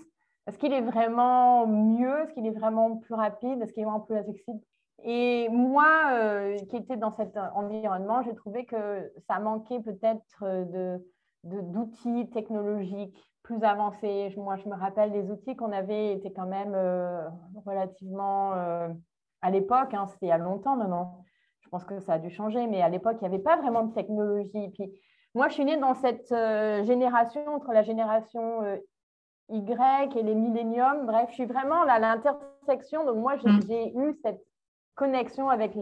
est-ce 0.47 0.59
qu'il 0.59 0.73
est 0.73 0.81
vraiment 0.81 1.67
mieux? 1.67 2.23
Est-ce 2.23 2.33
qu'il 2.35 2.47
est 2.47 2.57
vraiment 2.59 2.97
plus 2.97 3.15
rapide? 3.15 3.61
Est-ce 3.61 3.73
qu'il 3.73 3.83
est 3.83 3.87
vraiment 3.87 4.01
plus 4.01 4.17
accessible? 4.17 4.61
Et 5.03 5.49
moi, 5.51 5.89
euh, 6.13 6.57
qui 6.71 6.77
étais 6.77 6.97
dans 6.97 7.11
cet 7.11 7.37
environnement, 7.55 8.23
j'ai 8.23 8.35
trouvé 8.35 8.65
que 8.65 9.13
ça 9.27 9.41
manquait 9.41 9.81
peut-être 9.81 10.41
de, 10.43 11.01
d'outils 11.43 12.31
technologiques 12.31 13.19
plus 13.45 13.63
avancés. 13.63 14.35
Moi, 14.37 14.57
je 14.57 14.69
me 14.69 14.75
rappelle 14.75 15.13
les 15.13 15.31
outils 15.31 15.55
qu'on 15.55 15.71
avait 15.71 16.15
étaient 16.15 16.33
quand 16.33 16.47
même 16.47 16.75
euh, 16.75 17.29
relativement, 17.65 18.55
euh, 18.55 18.89
à 19.43 19.51
l'époque, 19.51 19.95
hein, 19.95 20.07
c'était 20.07 20.27
il 20.27 20.31
y 20.31 20.33
a 20.33 20.39
longtemps 20.39 20.77
maintenant, 20.77 21.23
je 21.61 21.69
pense 21.69 21.85
que 21.85 22.01
ça 22.01 22.15
a 22.15 22.19
dû 22.19 22.31
changer, 22.31 22.67
mais 22.67 22.83
à 22.83 22.89
l'époque, 22.89 23.19
il 23.21 23.29
n'y 23.29 23.35
avait 23.35 23.43
pas 23.43 23.57
vraiment 23.57 23.85
de 23.85 23.95
technologie. 23.95 24.71
Puis, 24.71 24.91
moi, 25.35 25.49
je 25.49 25.55
suis 25.55 25.65
née 25.65 25.77
dans 25.77 25.95
cette 25.95 26.33
euh, 26.33 26.83
génération, 26.85 27.47
entre 27.49 27.73
la 27.73 27.83
génération 27.83 28.63
Y 29.51 30.17
et 30.17 30.23
les 30.23 30.35
milléniums. 30.35 31.07
Bref, 31.07 31.27
je 31.31 31.35
suis 31.35 31.47
vraiment 31.47 31.83
à 31.83 31.99
l'intersection. 31.99 33.05
Donc, 33.05 33.17
moi, 33.17 33.37
mm. 33.37 33.61
j'ai 33.69 33.95
eu 33.97 34.15
cette 34.23 34.43
connexion 34.95 35.51
avec 35.51 35.73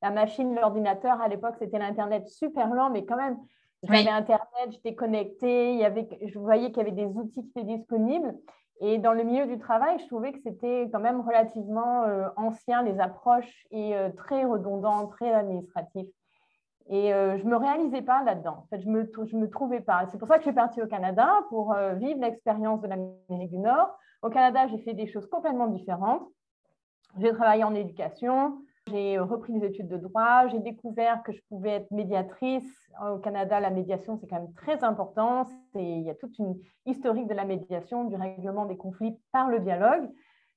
la 0.00 0.10
machine, 0.10 0.54
l'ordinateur. 0.56 1.20
À 1.20 1.28
l'époque, 1.28 1.54
c'était 1.58 1.78
l'Internet 1.78 2.26
super 2.28 2.74
lent, 2.74 2.90
mais 2.90 3.04
quand 3.04 3.16
même, 3.16 3.38
j'avais 3.82 4.08
Internet, 4.08 4.70
j'étais 4.70 4.94
connectée, 4.94 5.72
il 5.72 5.78
y 5.78 5.84
avait, 5.84 6.08
je 6.24 6.38
voyais 6.38 6.70
qu'il 6.70 6.78
y 6.78 6.80
avait 6.80 6.92
des 6.92 7.06
outils 7.06 7.42
qui 7.42 7.50
étaient 7.50 7.64
disponibles. 7.64 8.34
Et 8.80 8.98
dans 8.98 9.12
le 9.12 9.22
milieu 9.22 9.46
du 9.46 9.58
travail, 9.58 9.98
je 10.00 10.06
trouvais 10.06 10.32
que 10.32 10.40
c'était 10.40 10.88
quand 10.92 11.00
même 11.00 11.20
relativement 11.20 12.02
euh, 12.04 12.28
ancien, 12.36 12.82
les 12.82 12.98
approches, 13.00 13.66
et 13.70 13.96
euh, 13.96 14.10
très 14.10 14.44
redondant, 14.44 15.06
très 15.06 15.32
administratif. 15.32 16.08
Et 16.88 17.14
euh, 17.14 17.38
je 17.38 17.44
ne 17.44 17.50
me 17.50 17.56
réalisais 17.56 18.02
pas 18.02 18.24
là-dedans. 18.24 18.64
En 18.64 18.66
fait, 18.70 18.80
je 18.80 18.88
ne 18.88 18.92
me, 18.92 19.12
je 19.24 19.36
me 19.36 19.48
trouvais 19.48 19.80
pas. 19.80 20.06
C'est 20.10 20.18
pour 20.18 20.26
ça 20.26 20.34
que 20.34 20.40
je 20.40 20.48
suis 20.48 20.54
partie 20.54 20.82
au 20.82 20.88
Canada 20.88 21.44
pour 21.48 21.74
vivre 21.94 22.20
l'expérience 22.20 22.80
de 22.80 22.88
l'Amérique 22.88 23.50
du 23.50 23.58
Nord. 23.58 23.96
Au 24.22 24.30
Canada, 24.30 24.66
j'ai 24.68 24.78
fait 24.78 24.94
des 24.94 25.06
choses 25.06 25.28
complètement 25.28 25.68
différentes. 25.68 26.28
J'ai 27.18 27.30
travaillé 27.30 27.62
en 27.62 27.74
éducation, 27.74 28.58
j'ai 28.92 29.18
repris 29.18 29.52
des 29.52 29.66
études 29.66 29.88
de 29.88 29.96
droit, 29.96 30.46
j'ai 30.48 30.58
découvert 30.58 31.22
que 31.22 31.32
je 31.32 31.40
pouvais 31.48 31.70
être 31.70 31.90
médiatrice. 31.90 32.70
Au 33.02 33.18
Canada, 33.18 33.58
la 33.58 33.70
médiation, 33.70 34.16
c'est 34.16 34.26
quand 34.26 34.40
même 34.40 34.52
très 34.54 34.84
important. 34.84 35.44
Il 35.74 36.02
y 36.02 36.10
a 36.10 36.14
toute 36.14 36.38
une 36.38 36.54
historique 36.86 37.26
de 37.26 37.34
la 37.34 37.44
médiation, 37.44 38.04
du 38.04 38.16
règlement 38.16 38.66
des 38.66 38.76
conflits 38.76 39.16
par 39.32 39.48
le 39.48 39.60
dialogue. 39.60 40.08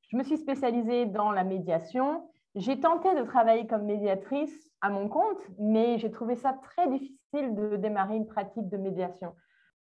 Je 0.09 0.17
me 0.17 0.23
suis 0.23 0.37
spécialisée 0.37 1.05
dans 1.05 1.31
la 1.31 1.43
médiation. 1.43 2.29
J'ai 2.55 2.79
tenté 2.79 3.13
de 3.15 3.23
travailler 3.23 3.67
comme 3.67 3.83
médiatrice 3.83 4.69
à 4.81 4.89
mon 4.89 5.07
compte, 5.07 5.41
mais 5.57 5.97
j'ai 5.97 6.11
trouvé 6.11 6.35
ça 6.35 6.53
très 6.61 6.87
difficile 6.89 7.55
de 7.55 7.77
démarrer 7.77 8.15
une 8.15 8.27
pratique 8.27 8.69
de 8.69 8.77
médiation. 8.77 9.33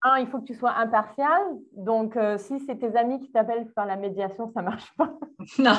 Un, 0.07 0.19
il 0.19 0.27
faut 0.27 0.39
que 0.39 0.45
tu 0.45 0.55
sois 0.55 0.73
impartial. 0.77 1.43
Donc, 1.73 2.17
euh, 2.17 2.37
si 2.37 2.61
c'est 2.61 2.77
tes 2.77 2.95
amis 2.95 3.21
qui 3.21 3.33
t'appellent 3.33 3.65
pour 3.65 3.73
faire 3.73 3.87
la 3.87 3.97
médiation, 3.97 4.51
ça 4.53 4.61
ne 4.61 4.67
marche 4.67 4.95
pas. 4.97 5.11
Non, 5.59 5.77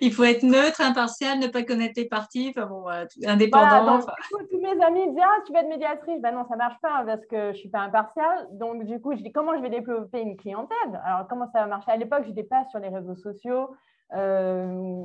il 0.00 0.12
faut 0.12 0.24
être 0.24 0.42
neutre, 0.42 0.80
impartial, 0.80 1.38
ne 1.38 1.46
pas 1.46 1.62
connaître 1.62 1.94
les 1.96 2.08
parties, 2.08 2.52
enfin 2.56 2.66
bon, 2.66 2.86
indépendant. 3.26 4.00
tous 4.00 4.60
mes 4.60 4.82
amis 4.82 5.08
disent 5.10 5.22
Ah, 5.22 5.40
tu 5.46 5.52
vas 5.52 5.60
être 5.60 5.68
médiatrice. 5.68 6.20
Ben 6.20 6.32
non, 6.32 6.44
ça 6.48 6.54
ne 6.54 6.58
marche 6.58 6.80
pas 6.80 7.04
parce 7.04 7.24
que 7.26 7.36
je 7.36 7.48
ne 7.48 7.52
suis 7.52 7.68
pas 7.68 7.80
impartiale. 7.80 8.48
Donc, 8.52 8.84
du 8.84 9.00
coup, 9.00 9.14
je 9.16 9.22
dis 9.22 9.32
Comment 9.32 9.56
je 9.56 9.60
vais 9.60 9.70
développer 9.70 10.20
une 10.20 10.36
clientèle? 10.36 11.00
Alors, 11.04 11.26
comment 11.28 11.46
ça 11.52 11.60
va 11.60 11.66
marcher? 11.66 11.90
À 11.90 11.96
l'époque, 11.96 12.22
je 12.24 12.28
n'étais 12.28 12.44
pas 12.44 12.64
sur 12.70 12.78
les 12.78 12.88
réseaux 12.88 13.16
sociaux. 13.16 13.70
Euh, 14.14 15.02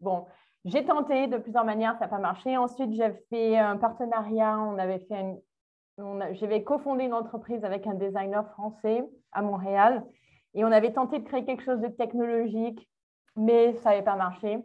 bon, 0.00 0.24
j'ai 0.64 0.84
tenté 0.84 1.26
de 1.26 1.38
plusieurs 1.38 1.64
manières, 1.64 1.94
ça 1.98 2.06
n'a 2.06 2.08
pas 2.08 2.18
marché. 2.18 2.56
Ensuite, 2.56 2.92
j'ai 2.92 3.12
fait 3.30 3.58
un 3.58 3.76
partenariat. 3.76 4.58
On 4.58 4.78
avait 4.78 5.00
fait 5.00 5.20
une, 5.20 5.38
j'avais 6.32 6.62
cofondé 6.62 7.04
une 7.04 7.14
entreprise 7.14 7.64
avec 7.64 7.86
un 7.86 7.94
designer 7.94 8.48
français 8.52 9.04
à 9.32 9.42
Montréal 9.42 10.04
et 10.54 10.64
on 10.64 10.72
avait 10.72 10.92
tenté 10.92 11.18
de 11.18 11.24
créer 11.24 11.44
quelque 11.44 11.62
chose 11.62 11.80
de 11.80 11.88
technologique, 11.88 12.88
mais 13.36 13.74
ça 13.74 13.90
n'avait 13.90 14.02
pas 14.02 14.16
marché. 14.16 14.58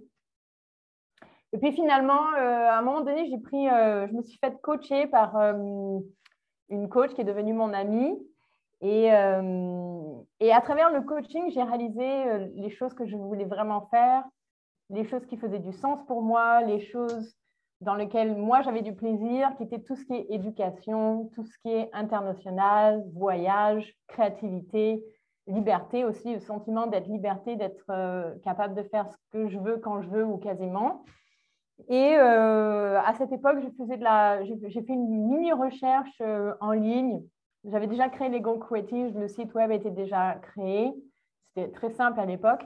Et 1.51 1.57
puis 1.57 1.71
finalement, 1.71 2.33
euh, 2.35 2.69
à 2.69 2.79
un 2.79 2.81
moment 2.81 3.01
donné, 3.01 3.29
pris, 3.43 3.69
euh, 3.69 4.07
je 4.07 4.13
me 4.13 4.23
suis 4.23 4.39
fait 4.39 4.59
coacher 4.61 5.07
par 5.07 5.37
euh, 5.37 5.99
une 6.69 6.89
coach 6.89 7.13
qui 7.13 7.21
est 7.21 7.25
devenue 7.25 7.53
mon 7.53 7.73
amie. 7.73 8.17
Et, 8.81 9.05
et 9.05 10.51
à 10.51 10.59
travers 10.59 10.91
le 10.91 11.03
coaching, 11.03 11.49
j'ai 11.51 11.63
réalisé 11.63 12.49
les 12.55 12.69
choses 12.69 12.93
que 12.93 13.05
je 13.05 13.15
voulais 13.15 13.45
vraiment 13.45 13.87
faire, 13.89 14.25
les 14.89 15.07
choses 15.07 15.25
qui 15.25 15.37
faisaient 15.37 15.59
du 15.59 15.71
sens 15.71 16.05
pour 16.05 16.21
moi, 16.21 16.61
les 16.63 16.81
choses 16.81 17.33
dans 17.83 17.95
lequel 17.95 18.35
moi 18.35 18.61
j'avais 18.61 18.81
du 18.81 18.93
plaisir, 18.93 19.55
qui 19.57 19.63
était 19.63 19.79
tout 19.79 19.95
ce 19.95 20.05
qui 20.05 20.13
est 20.13 20.25
éducation, 20.29 21.29
tout 21.35 21.45
ce 21.45 21.57
qui 21.59 21.69
est 21.69 21.89
international, 21.93 23.03
voyage, 23.13 23.93
créativité, 24.07 25.03
liberté 25.47 26.05
aussi, 26.05 26.33
le 26.33 26.39
sentiment 26.39 26.87
d'être 26.87 27.07
liberté, 27.07 27.55
d'être 27.55 27.85
euh, 27.89 28.33
capable 28.43 28.75
de 28.75 28.83
faire 28.83 29.09
ce 29.09 29.17
que 29.31 29.47
je 29.49 29.59
veux 29.59 29.77
quand 29.77 30.01
je 30.01 30.09
veux 30.09 30.25
ou 30.25 30.37
quasiment. 30.37 31.03
Et 31.89 32.15
euh, 32.15 32.99
à 33.01 33.13
cette 33.15 33.31
époque, 33.31 33.59
je 33.61 33.69
faisais 33.77 33.97
de 33.97 34.03
la, 34.03 34.43
j'ai 34.43 34.81
fait 34.81 34.93
une 34.93 35.07
mini 35.07 35.51
recherche 35.51 36.21
euh, 36.21 36.53
en 36.61 36.71
ligne. 36.71 37.21
J'avais 37.65 37.87
déjà 37.87 38.09
créé 38.09 38.29
Lego 38.29 38.57
Creative, 38.57 39.17
le 39.17 39.27
site 39.27 39.53
web 39.53 39.71
était 39.71 39.91
déjà 39.91 40.35
créé. 40.35 40.93
C'était 41.55 41.71
très 41.71 41.89
simple 41.91 42.19
à 42.19 42.25
l'époque. 42.25 42.65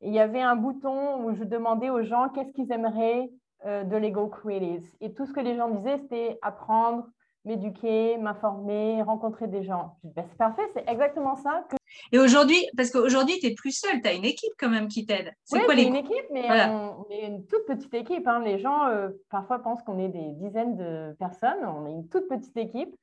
il 0.00 0.12
y 0.12 0.18
avait 0.18 0.42
un 0.42 0.56
bouton 0.56 1.24
où 1.24 1.34
je 1.34 1.44
demandais 1.44 1.90
aux 1.90 2.02
gens 2.02 2.28
qu'est-ce 2.28 2.52
qu'ils 2.52 2.70
aimeraient 2.72 3.30
euh, 3.66 3.82
de 3.82 3.96
Lego 3.96 4.28
Creatives. 4.28 4.88
Et 5.00 5.12
tout 5.12 5.26
ce 5.26 5.32
que 5.32 5.40
les 5.40 5.56
gens 5.56 5.68
disaient, 5.68 5.98
c'était 5.98 6.38
apprendre, 6.40 7.08
m'éduquer, 7.44 8.16
m'informer, 8.16 9.02
rencontrer 9.02 9.48
des 9.48 9.64
gens. 9.64 9.96
Ben, 10.04 10.24
c'est 10.28 10.38
parfait, 10.38 10.62
c'est 10.72 10.88
exactement 10.88 11.34
ça. 11.34 11.64
Que... 11.68 11.74
Et 12.12 12.20
aujourd'hui, 12.20 12.64
parce 12.76 12.92
qu'aujourd'hui, 12.92 13.40
tu 13.40 13.48
n'es 13.48 13.54
plus 13.54 13.72
seule, 13.72 14.00
tu 14.02 14.08
as 14.08 14.12
une 14.12 14.24
équipe 14.24 14.52
quand 14.56 14.68
même 14.68 14.86
qui 14.86 15.04
t'aide. 15.04 15.32
C'est 15.42 15.64
quoi 15.64 15.74
les... 15.74 15.82
une 15.82 15.96
équipe, 15.96 16.26
mais 16.30 16.46
on, 16.68 17.06
est 17.10 17.26
une 17.26 17.44
toute 17.46 17.66
petite 17.66 17.92
équipe. 17.94 18.28
Hein. 18.28 18.40
Les 18.44 18.60
gens, 18.60 18.86
euh, 18.86 19.08
parfois, 19.30 19.58
pensent 19.58 19.82
qu'on 19.82 19.98
est 19.98 20.10
des 20.10 20.30
dizaines 20.34 20.76
de 20.76 21.16
personnes. 21.18 21.64
On 21.64 21.88
est 21.88 21.92
une 21.92 22.08
toute 22.08 22.28
petite 22.28 22.56
équipe. 22.56 22.94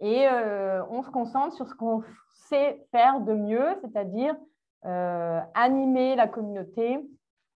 Et 0.00 0.26
euh, 0.26 0.82
on 0.90 1.04
se 1.04 1.10
concentre 1.10 1.54
sur 1.54 1.68
ce 1.68 1.74
qu'on 1.74 2.02
sait 2.48 2.84
faire 2.90 3.20
de 3.20 3.34
mieux, 3.34 3.68
c'est-à-dire 3.82 4.34
animer 5.54 6.16
la 6.16 6.26
communauté, 6.26 6.98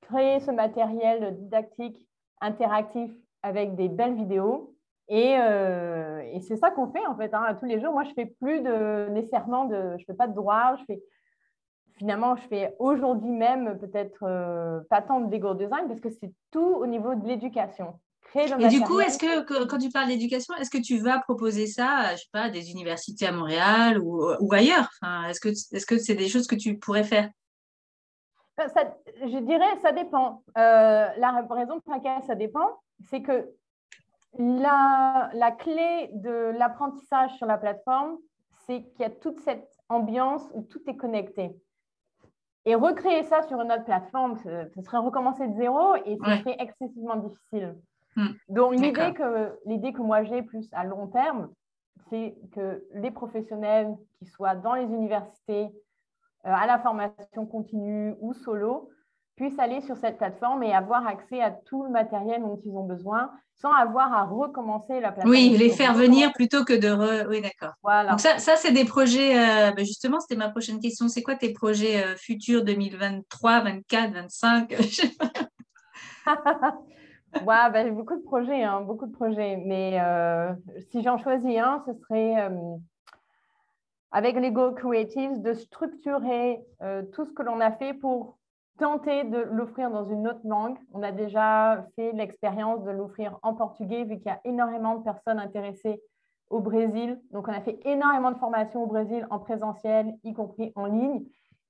créer 0.01 0.39
ce 0.41 0.51
matériel 0.51 1.37
didactique 1.39 1.97
interactif 2.41 3.11
avec 3.43 3.75
des 3.75 3.89
belles 3.89 4.15
vidéos 4.15 4.75
Et, 5.07 5.31
et 5.33 6.39
c'est 6.41 6.57
ça 6.57 6.71
qu'on 6.71 6.91
fait 6.91 7.05
en 7.05 7.15
fait 7.15 7.33
hein, 7.33 7.55
tous 7.59 7.65
les 7.65 7.81
jours. 7.81 7.93
Moi, 7.93 8.03
je 8.03 8.13
fais 8.13 8.25
plus 8.25 8.61
de 8.61 9.09
nécessairement 9.09 9.65
de, 9.65 9.95
je 9.97 10.05
fais 10.05 10.13
pas 10.13 10.27
de 10.27 10.35
droit, 10.35 10.75
je 10.79 10.85
fais 10.85 11.01
finalement, 12.01 12.35
je 12.35 12.47
fais 12.47 12.75
aujourd'hui 12.79 13.29
même 13.29 13.77
peut-être 13.77 14.23
euh, 14.23 14.79
pas 14.89 15.03
tant 15.03 15.19
de 15.21 15.31
Lego 15.31 15.53
design 15.53 15.87
parce 15.87 15.99
que 15.99 16.09
c'est 16.09 16.33
tout 16.49 16.59
au 16.59 16.87
niveau 16.87 17.13
de 17.13 17.27
l'éducation. 17.27 17.99
Et 18.35 18.67
du 18.69 18.81
coup, 18.81 18.99
est-ce 19.01 19.19
que, 19.19 19.65
quand 19.65 19.77
tu 19.77 19.89
parles 19.89 20.07
d'éducation, 20.07 20.55
est-ce 20.55 20.71
que 20.71 20.81
tu 20.81 20.97
vas 20.97 21.19
proposer 21.19 21.67
ça, 21.67 22.15
je 22.15 22.21
sais 22.21 22.29
pas, 22.31 22.43
à 22.43 22.49
des 22.49 22.71
universités 22.71 23.27
à 23.27 23.31
Montréal 23.31 23.99
ou, 23.99 24.53
ailleurs? 24.53 24.89
Enfin, 25.01 25.27
Est-ce 25.27 25.39
que 25.39 25.49
est-ce 25.49 25.85
que 25.85 25.97
c'est 25.99 26.15
des 26.15 26.27
choses 26.27 26.47
que 26.47 26.55
tu 26.55 26.79
pourrais 26.79 27.03
faire? 27.03 27.29
Je 28.67 29.39
dirais, 29.39 29.77
ça 29.81 29.91
dépend. 29.91 30.43
Euh, 30.57 31.07
la 31.17 31.31
raison 31.49 31.79
pour 31.79 31.93
laquelle 31.93 32.21
ça 32.23 32.35
dépend, 32.35 32.79
c'est 33.09 33.21
que 33.21 33.49
la, 34.37 35.29
la 35.33 35.51
clé 35.51 36.09
de 36.13 36.51
l'apprentissage 36.57 37.31
sur 37.35 37.45
la 37.45 37.57
plateforme, 37.57 38.17
c'est 38.65 38.83
qu'il 38.83 39.01
y 39.01 39.05
a 39.05 39.09
toute 39.09 39.39
cette 39.39 39.67
ambiance 39.89 40.43
où 40.53 40.61
tout 40.63 40.81
est 40.87 40.95
connecté. 40.95 41.55
Et 42.65 42.75
recréer 42.75 43.23
ça 43.23 43.41
sur 43.43 43.59
une 43.59 43.71
autre 43.71 43.85
plateforme, 43.85 44.37
ce, 44.37 44.81
serait 44.81 44.97
recommencer 44.97 45.47
de 45.47 45.55
zéro 45.55 45.95
et 46.05 46.17
ce 46.17 46.37
serait 46.37 46.57
excessivement 46.59 47.15
difficile. 47.15 47.75
Hmm. 48.15 48.27
Donc, 48.49 48.73
l'idée 48.75 49.13
que, 49.13 49.57
l'idée 49.65 49.93
que 49.93 50.01
moi 50.01 50.23
j'ai 50.23 50.43
plus 50.43 50.69
à 50.73 50.83
long 50.83 51.07
terme, 51.07 51.49
c'est 52.09 52.35
que 52.51 52.83
les 52.93 53.09
professionnels 53.09 53.95
qui 54.19 54.25
soient 54.25 54.55
dans 54.55 54.75
les 54.75 54.83
universités, 54.83 55.71
à 56.43 56.65
la 56.65 56.79
formation 56.79 57.45
continue 57.45 58.15
ou 58.19 58.33
solo, 58.33 58.89
puissent 59.35 59.59
aller 59.59 59.81
sur 59.81 59.97
cette 59.97 60.17
plateforme 60.17 60.63
et 60.63 60.73
avoir 60.73 61.07
accès 61.07 61.41
à 61.41 61.51
tout 61.51 61.83
le 61.83 61.89
matériel 61.89 62.41
dont 62.41 62.59
ils 62.63 62.75
ont 62.75 62.85
besoin 62.85 63.31
sans 63.55 63.71
avoir 63.71 64.11
à 64.13 64.23
recommencer 64.25 64.99
la 64.99 65.11
plateforme. 65.11 65.29
Oui, 65.29 65.55
les 65.57 65.69
faire 65.69 65.93
venir 65.93 66.33
plutôt 66.33 66.65
que 66.65 66.73
de... 66.73 66.89
Re... 66.89 67.27
Oui, 67.29 67.41
d'accord. 67.41 67.73
Voilà. 67.83 68.11
Donc 68.11 68.19
ça, 68.19 68.39
ça 68.39 68.55
c'est 68.55 68.71
des 68.71 68.85
projets, 68.85 69.37
euh, 69.37 69.71
ben 69.71 69.85
justement, 69.85 70.19
c'était 70.19 70.35
ma 70.35 70.49
prochaine 70.49 70.79
question. 70.79 71.07
C'est 71.07 71.21
quoi 71.21 71.35
tes 71.35 71.53
projets 71.53 72.03
euh, 72.03 72.15
futurs 72.15 72.63
2023, 72.63 73.61
24, 73.61 74.13
25 74.13 74.71
ouais, 77.45 77.71
ben, 77.71 77.85
j'ai 77.85 77.91
beaucoup 77.91 78.15
de 78.15 78.23
projets, 78.23 78.63
hein, 78.63 78.81
beaucoup 78.81 79.05
de 79.05 79.13
projets. 79.13 79.57
Mais 79.57 79.99
euh, 80.01 80.53
si 80.91 81.03
j'en 81.03 81.17
choisis 81.19 81.57
un, 81.59 81.83
ce 81.85 81.93
serait 81.93 82.49
avec 84.11 84.35
Lego 84.35 84.71
Creatives 84.73 85.41
de 85.41 85.53
structurer 85.53 86.61
tout 87.13 87.25
ce 87.25 87.31
que 87.31 87.43
l'on 87.43 87.59
a 87.59 87.71
fait 87.71 87.93
pour 87.93 88.37
tenter 88.81 89.23
de 89.23 89.37
l'offrir 89.37 89.91
dans 89.91 90.05
une 90.05 90.27
autre 90.27 90.41
langue. 90.43 90.77
On 90.91 91.03
a 91.03 91.11
déjà 91.11 91.85
fait 91.95 92.11
l'expérience 92.13 92.83
de 92.83 92.91
l'offrir 92.91 93.37
en 93.43 93.53
portugais, 93.53 94.03
vu 94.03 94.17
qu'il 94.17 94.27
y 94.27 94.29
a 94.29 94.41
énormément 94.43 94.95
de 94.95 95.03
personnes 95.03 95.39
intéressées 95.39 96.01
au 96.49 96.59
Brésil. 96.59 97.21
Donc, 97.31 97.47
on 97.47 97.53
a 97.53 97.61
fait 97.61 97.79
énormément 97.85 98.31
de 98.31 98.37
formations 98.37 98.83
au 98.83 98.87
Brésil 98.87 99.27
en 99.29 99.39
présentiel, 99.39 100.13
y 100.23 100.33
compris 100.33 100.71
en 100.75 100.85
ligne. 100.85 101.23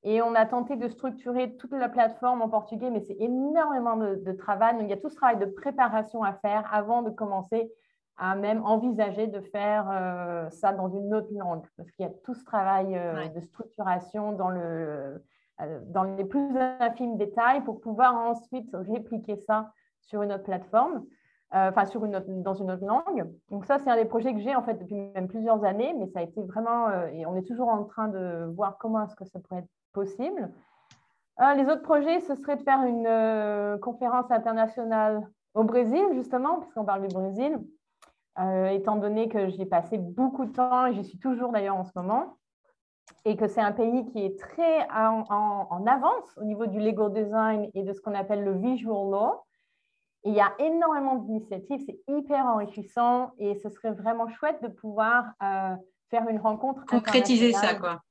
Et 0.04 0.21
on 0.21 0.34
a 0.34 0.45
tenté 0.45 0.77
de 0.77 0.88
structurer 0.88 1.56
toute 1.58 1.73
la 1.73 1.89
plateforme 1.89 2.41
en 2.41 2.49
portugais, 2.49 2.89
mais 2.89 3.01
c'est 3.01 3.17
énormément 3.19 3.97
de, 3.97 4.32
travail. 4.32 4.73
Donc, 4.73 4.84
il 4.84 4.89
y 4.89 4.93
a 4.93 4.97
tout 4.97 5.10
ce 5.10 5.15
travail 5.15 5.38
de 5.38 5.45
préparation 5.45 6.23
à 6.23 6.34
faire 6.34 6.67
avant 6.73 7.04
de 7.04 7.12
commencer 7.12 7.71
à 8.22 8.36
même 8.36 8.64
envisager 8.64 9.26
de 9.26 9.42
faire 9.42 9.90
euh, 9.92 10.48
ça 10.52 10.74
dans 10.74 10.90
une 10.90 11.12
autre 11.16 11.34
langue, 11.34 11.66
parce 11.76 11.90
qu'il 11.92 12.06
y 12.06 12.08
a 12.08 12.12
tout 12.24 12.36
ce 12.36 12.46
travail 12.46 12.96
euh, 12.96 13.28
de 13.30 13.40
structuration 13.42 14.32
dans 14.32 14.52
le, 14.52 15.24
euh, 15.60 15.80
dans 15.88 16.04
les 16.04 16.24
plus 16.24 16.56
infimes 16.80 17.18
détails 17.18 17.62
pour 17.62 17.82
pouvoir 17.82 18.16
ensuite 18.16 18.70
répliquer 18.74 19.38
ça 19.38 19.72
sur 20.02 20.22
une 20.22 20.32
autre 20.32 20.44
plateforme, 20.44 21.04
enfin 21.52 21.86
sur 21.86 22.06
une 22.06 22.12
dans 22.44 22.54
une 22.54 22.72
autre 22.72 22.86
langue. 22.86 23.28
Donc 23.50 23.66
ça, 23.66 23.80
c'est 23.80 23.90
un 23.90 23.96
des 23.96 24.06
projets 24.06 24.34
que 24.34 24.40
j'ai 24.40 24.56
en 24.56 24.62
fait 24.62 24.76
depuis 24.76 24.96
même 25.16 25.28
plusieurs 25.28 25.64
années, 25.64 25.96
mais 25.98 26.06
ça 26.08 26.20
a 26.20 26.22
été 26.22 26.44
vraiment, 26.44 26.92
et 27.08 27.26
on 27.26 27.36
est 27.36 27.48
toujours 27.48 27.70
en 27.70 27.84
train 27.86 28.08
de 28.08 28.52
voir 28.56 28.78
comment 28.78 29.04
est-ce 29.04 29.16
que 29.16 29.26
ça 29.26 29.40
pourrait 29.40 29.62
être 29.62 29.70
possible. 29.94 30.50
les 31.56 31.66
autres 31.66 31.84
projets, 31.84 32.20
ce 32.22 32.36
serait 32.36 32.56
de 32.56 32.64
faire 32.64 32.84
une 32.84 33.80
conférence 33.80 34.32
internationale 34.32 35.28
au 35.54 35.64
Brésil, 35.64 36.04
justement, 36.14 36.60
puisqu'on 36.60 36.86
parle 36.86 37.08
du 37.08 37.14
Brésil, 37.14 37.60
étant 38.38 38.96
donné 38.96 39.28
que 39.30 39.50
j'y 39.50 39.62
ai 39.62 39.65
passé 39.65 39.98
beaucoup 39.98 40.46
de 40.46 40.52
temps, 40.52 40.86
et 40.86 40.94
j'y 40.94 41.04
suis 41.04 41.20
toujours 41.20 41.52
d'ailleurs 41.52 41.76
en 41.76 41.84
ce 41.84 41.91
moment 41.96 42.38
et 43.26 43.36
que 43.36 43.48
c'est 43.48 43.62
un 43.62 43.72
pays 43.72 44.06
qui 44.08 44.26
est 44.26 44.39
très 44.39 44.88
en, 44.89 45.86
avance 45.86 46.38
au 46.38 46.44
niveau 46.44 46.65
du 46.65 46.80
legal 46.80 47.12
design 47.12 47.70
et 47.74 47.84
de 47.84 47.94
ce 47.94 48.02
qu'on 48.02 48.15
appelle 48.15 48.44
le 48.44 48.58
visual 48.58 49.12
law. 49.12 49.44
il 50.24 50.34
y 50.34 50.41
a 50.41 50.54
énormément 50.60 51.15
d'initiatives, 51.15 51.82
c'est 51.86 52.00
hyper 52.08 52.46
enrichissant 52.46 53.32
et 53.38 53.56
ce 53.56 53.70
serait 53.70 53.91
vraiment 53.91 54.28
chouette 54.30 54.62
de 54.63 54.67
pouvoir 54.67 55.26
euh, 55.44 55.76
faire 56.10 56.28
une 56.28 56.39
rencontre. 56.39 56.86
Concrétiser 56.86 57.54
ça, 57.54 57.76
quoi. 57.76 58.02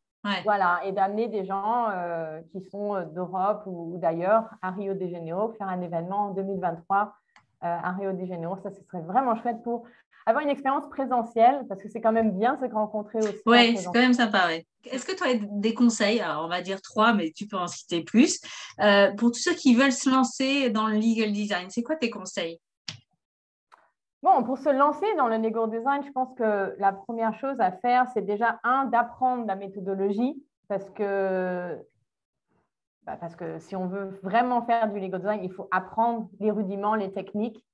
Voilà, 0.45 0.81
et 0.85 0.93
d'amener 0.93 1.29
des 1.29 1.47
gens 1.47 1.89
euh, 1.91 2.43
qui 2.53 2.61
sont 2.61 2.95
euh, 2.95 3.05
d'Europe 3.07 3.63
ou, 3.65 3.97
d'ailleurs 3.97 4.51
à 4.61 4.71
Rio 4.71 4.93
de 4.93 5.07
Janeiro, 5.07 5.51
faire 5.53 5.69
un 5.69 5.81
événement 5.81 6.27
en 6.27 6.31
2023 6.31 7.15
à 7.63 7.93
Rio 7.93 8.13
de 8.13 8.25
Janeiro. 8.25 8.57
Ça, 8.63 8.71
ce 8.71 8.83
serait 8.85 9.03
vraiment 9.03 9.37
chouette 9.37 9.63
pour 9.63 9.85
avoir 10.31 10.45
une 10.45 10.51
expérience 10.51 10.89
présentielle, 10.89 11.65
parce 11.69 11.83
que 11.83 11.89
c'est 11.89 12.01
quand 12.01 12.13
même 12.13 12.33
bien 12.39 12.57
se 12.59 12.73
rencontrer 12.73 13.19
aussi. 13.19 13.43
Oui, 13.47 13.77
c'est 13.77 13.87
quand 13.87 13.95
même 13.95 14.15
sympa. 14.15 14.47
Ouais. 14.47 14.67
Est-ce 14.85 15.05
que 15.05 15.13
tu 15.13 15.23
as 15.25 15.35
des 15.35 15.75
conseils? 15.75 16.21
Alors, 16.21 16.45
on 16.45 16.49
va 16.49 16.63
dire 16.63 16.81
trois, 16.81 17.13
mais 17.13 17.33
tu 17.37 17.47
peux 17.47 17.59
en 17.59 17.67
citer 17.67 18.03
plus. 18.03 18.41
Euh, 18.81 19.13
pour 19.13 19.31
tous 19.31 19.41
ceux 19.41 19.55
qui 19.55 19.75
veulent 19.75 19.93
se 19.93 20.09
lancer 20.09 20.71
dans 20.71 20.87
le 20.87 20.97
legal 20.97 21.33
design, 21.33 21.69
c'est 21.69 21.83
quoi 21.83 21.97
tes 21.97 22.11
conseils? 22.11 22.59
Bon, 24.23 24.43
pour 24.43 24.59
se 24.59 24.69
lancer 24.69 25.07
dans 25.17 25.29
le 25.29 25.37
legal 25.37 25.71
design, 25.71 26.03
je 26.07 26.13
pense 26.13 26.35
que 26.35 26.75
la 26.79 26.93
première 26.93 27.35
chose 27.39 27.59
à 27.59 27.73
faire, 27.73 28.07
c'est 28.13 28.25
déjà, 28.25 28.59
un, 28.65 28.85
d'apprendre 28.87 29.47
la 29.47 29.57
méthodologie, 29.57 30.43
parce 30.69 30.89
que, 30.91 31.79
bah, 33.05 33.17
parce 33.21 33.35
que 33.35 33.59
si 33.59 33.77
on 33.77 33.87
veut 33.87 34.21
vraiment 34.23 34.63
faire 34.63 34.91
du 34.93 35.01
legal 35.01 35.21
design, 35.21 35.41
il 35.43 35.53
faut 35.53 35.69
apprendre 35.71 36.29
les 36.39 36.51
rudiments, 36.51 36.95
les 36.95 37.13
techniques. 37.13 37.65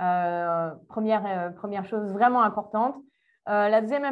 Euh, 0.00 0.70
première, 0.88 1.24
euh, 1.26 1.50
première 1.50 1.86
chose 1.86 2.12
vraiment 2.12 2.42
importante. 2.42 2.96
Euh, 3.48 3.68
la 3.68 3.80
deuxième 3.80 4.04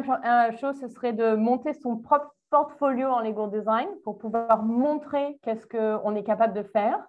chose, 0.59 0.79
ce 0.79 0.87
serait 0.87 1.13
de 1.13 1.35
monter 1.35 1.73
son 1.73 1.97
propre 1.97 2.33
portfolio 2.49 3.09
en 3.09 3.19
Lego 3.19 3.47
Design 3.47 3.87
pour 4.03 4.17
pouvoir 4.17 4.63
montrer 4.63 5.37
qu'est-ce 5.41 5.67
qu'on 5.67 6.15
est 6.15 6.23
capable 6.23 6.53
de 6.53 6.63
faire, 6.63 7.05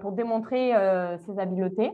pour 0.00 0.12
démontrer 0.12 0.72
ses 1.18 1.38
habiletés. 1.38 1.92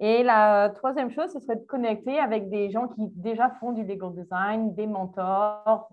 Et 0.00 0.22
la 0.22 0.70
troisième 0.70 1.10
chose, 1.10 1.32
ce 1.32 1.38
serait 1.38 1.56
de 1.56 1.64
connecter 1.64 2.18
avec 2.18 2.50
des 2.50 2.70
gens 2.70 2.88
qui 2.88 3.08
déjà 3.14 3.48
font 3.60 3.72
du 3.72 3.84
Lego 3.84 4.10
Design, 4.10 4.74
des 4.74 4.86
mentors, 4.86 5.88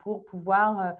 pour 0.00 0.26
pouvoir 0.26 0.92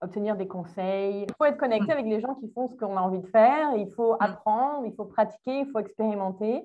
obtenir 0.00 0.36
des 0.36 0.48
conseils. 0.48 1.26
Il 1.28 1.34
faut 1.36 1.44
être 1.44 1.58
connecté 1.58 1.92
avec 1.92 2.06
les 2.06 2.20
gens 2.20 2.34
qui 2.34 2.50
font 2.50 2.66
ce 2.66 2.74
qu'on 2.74 2.96
a 2.96 3.00
envie 3.00 3.20
de 3.20 3.28
faire. 3.28 3.76
Il 3.76 3.90
faut 3.92 4.14
mm. 4.14 4.18
apprendre, 4.20 4.86
il 4.86 4.94
faut 4.94 5.04
pratiquer, 5.04 5.60
il 5.60 5.70
faut 5.70 5.78
expérimenter. 5.78 6.64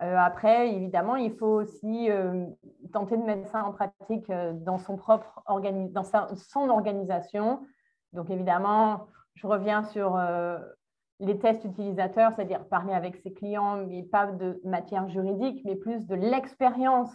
Euh, 0.00 0.16
après, 0.16 0.72
évidemment, 0.72 1.16
il 1.16 1.32
faut 1.36 1.60
aussi 1.60 2.10
euh, 2.10 2.46
tenter 2.92 3.16
de 3.16 3.22
mettre 3.22 3.48
ça 3.50 3.64
en 3.64 3.72
pratique 3.72 4.28
euh, 4.30 4.52
dans, 4.52 4.78
son 4.78 4.96
propre 4.96 5.42
dans 5.46 6.04
son 6.34 6.68
organisation. 6.70 7.60
Donc, 8.12 8.30
évidemment, 8.30 9.06
je 9.34 9.46
reviens 9.46 9.82
sur 9.84 10.20
les 11.18 11.38
tests 11.38 11.64
utilisateurs, 11.64 12.32
c'est-à-dire 12.34 12.66
parler 12.68 12.92
avec 12.92 13.16
ses 13.16 13.32
clients, 13.32 13.78
mais 13.86 14.02
pas 14.02 14.26
de 14.26 14.60
matière 14.64 15.08
juridique, 15.08 15.62
mais 15.64 15.76
plus 15.76 16.06
de 16.06 16.14
l'expérience 16.14 17.10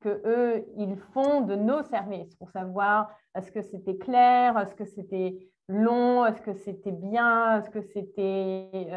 que 0.00 0.20
eux 0.26 0.66
ils 0.76 0.96
font 1.12 1.42
de 1.42 1.54
nos 1.54 1.82
services 1.84 2.34
pour 2.34 2.50
savoir 2.50 3.10
est-ce 3.36 3.52
que 3.52 3.62
c'était 3.62 3.96
clair, 3.96 4.58
est-ce 4.58 4.74
que 4.74 4.84
c'était 4.84 5.38
long, 5.68 6.26
est-ce 6.26 6.42
que 6.42 6.52
c'était 6.52 6.92
bien, 6.92 7.58
est-ce 7.58 7.70
que 7.70 7.82
c'était 7.82 8.88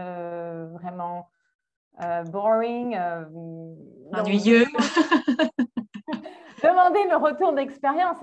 vraiment 0.73 1.27
boring, 2.25 2.95
euh, 2.95 3.25
ennuyeux. 4.13 4.65
Demander 6.63 7.03
le 7.10 7.17
retour 7.17 7.53
d'expérience, 7.53 8.17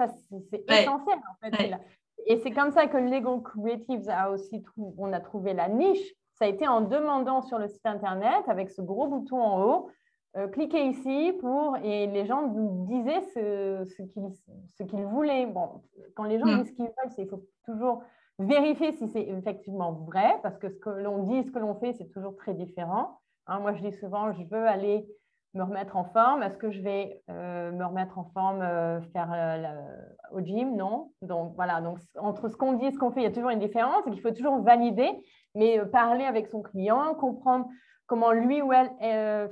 c'est 0.50 0.64
essentiel 0.70 1.18
en 1.18 1.50
fait. 1.50 1.80
Et 2.26 2.38
c'est 2.38 2.50
comme 2.50 2.70
ça 2.70 2.87
que 2.87 2.96
Lego 2.96 3.40
Creatives 3.40 4.08
a 4.08 4.30
aussi 4.30 4.64
on 4.98 5.12
a 5.12 5.20
trouvé 5.20 5.52
la 5.54 5.68
niche. 5.68 6.14
Ça 6.32 6.46
a 6.46 6.48
été 6.48 6.66
en 6.66 6.80
demandant 6.80 7.42
sur 7.42 7.58
le 7.58 7.68
site 7.68 7.87
internet 7.87 8.42
avec 8.48 8.70
ce 8.70 8.82
gros 8.82 9.06
bouton 9.06 9.40
en 9.40 9.62
haut, 9.62 9.90
euh, 10.37 10.48
cliquez 10.48 10.87
ici 10.87 11.32
pour 11.40 11.76
et 11.76 12.08
les 12.08 12.26
gens 12.26 12.48
nous 12.48 12.87
disaient 12.87 13.22
ce, 13.34 13.84
ce 13.84 14.82
qu'ils 14.82 15.04
voulaient. 15.04 15.46
Bon, 15.46 15.82
quand 16.16 16.24
les 16.24 16.40
gens 16.40 16.46
hmm. 16.46 16.62
disent 16.62 16.70
ce 16.70 16.72
qu'ils 16.72 16.87
veulent, 16.87 17.12
il 17.18 17.28
faut 17.28 17.44
toujours 17.64 18.02
vérifier 18.40 18.92
si 18.92 19.08
c'est 19.08 19.22
effectivement 19.22 19.92
vrai 19.92 20.40
parce 20.42 20.58
que 20.58 20.68
ce 20.68 20.78
que 20.78 20.90
l'on 20.90 21.22
dit, 21.22 21.44
ce 21.44 21.52
que 21.52 21.60
l'on 21.60 21.76
fait, 21.76 21.92
c'est 21.92 22.10
toujours 22.10 22.34
très 22.37 22.54
différent. 22.54 23.20
Hein, 23.46 23.61
moi, 23.61 23.74
je 23.74 23.83
dis 23.83 23.92
souvent, 23.92 24.33
je 24.33 24.42
veux 24.44 24.66
aller 24.66 25.07
me 25.54 25.62
remettre 25.62 25.96
en 25.96 26.04
forme. 26.04 26.42
Est-ce 26.42 26.59
que 26.59 26.70
je 26.70 26.83
vais 26.83 27.22
euh, 27.30 27.70
me 27.72 27.85
remettre 27.85 28.18
en 28.18 28.24
forme, 28.24 28.61
euh, 28.62 29.00
faire 29.12 29.30
euh, 29.33 29.96
au 30.33 30.40
gym? 30.40 30.76
Non. 30.76 31.12
Donc 31.22 31.52
voilà, 31.54 31.80
donc, 31.80 31.98
entre 32.18 32.48
ce 32.48 32.57
qu'on 32.57 32.74
dit 32.74 32.87
et 32.87 32.92
ce 32.92 32.98
qu'on 32.98 33.12
fait, 33.12 33.20
il 33.20 33.24
y 33.24 33.28
a 33.28 33.33
toujours 33.33 33.50
une 33.50 33.61
différence 33.61 34.04
qu'il 34.04 34.20
faut 34.20 34.30
toujours 34.30 34.61
valider, 34.62 35.11
mais 35.54 35.78
parler 35.87 36.24
avec 36.24 36.48
son 36.48 36.62
client, 36.62 37.14
comprendre 37.14 37.66
comment 38.07 38.33
lui 38.33 38.61
ou 38.61 38.72
elle 38.72 38.90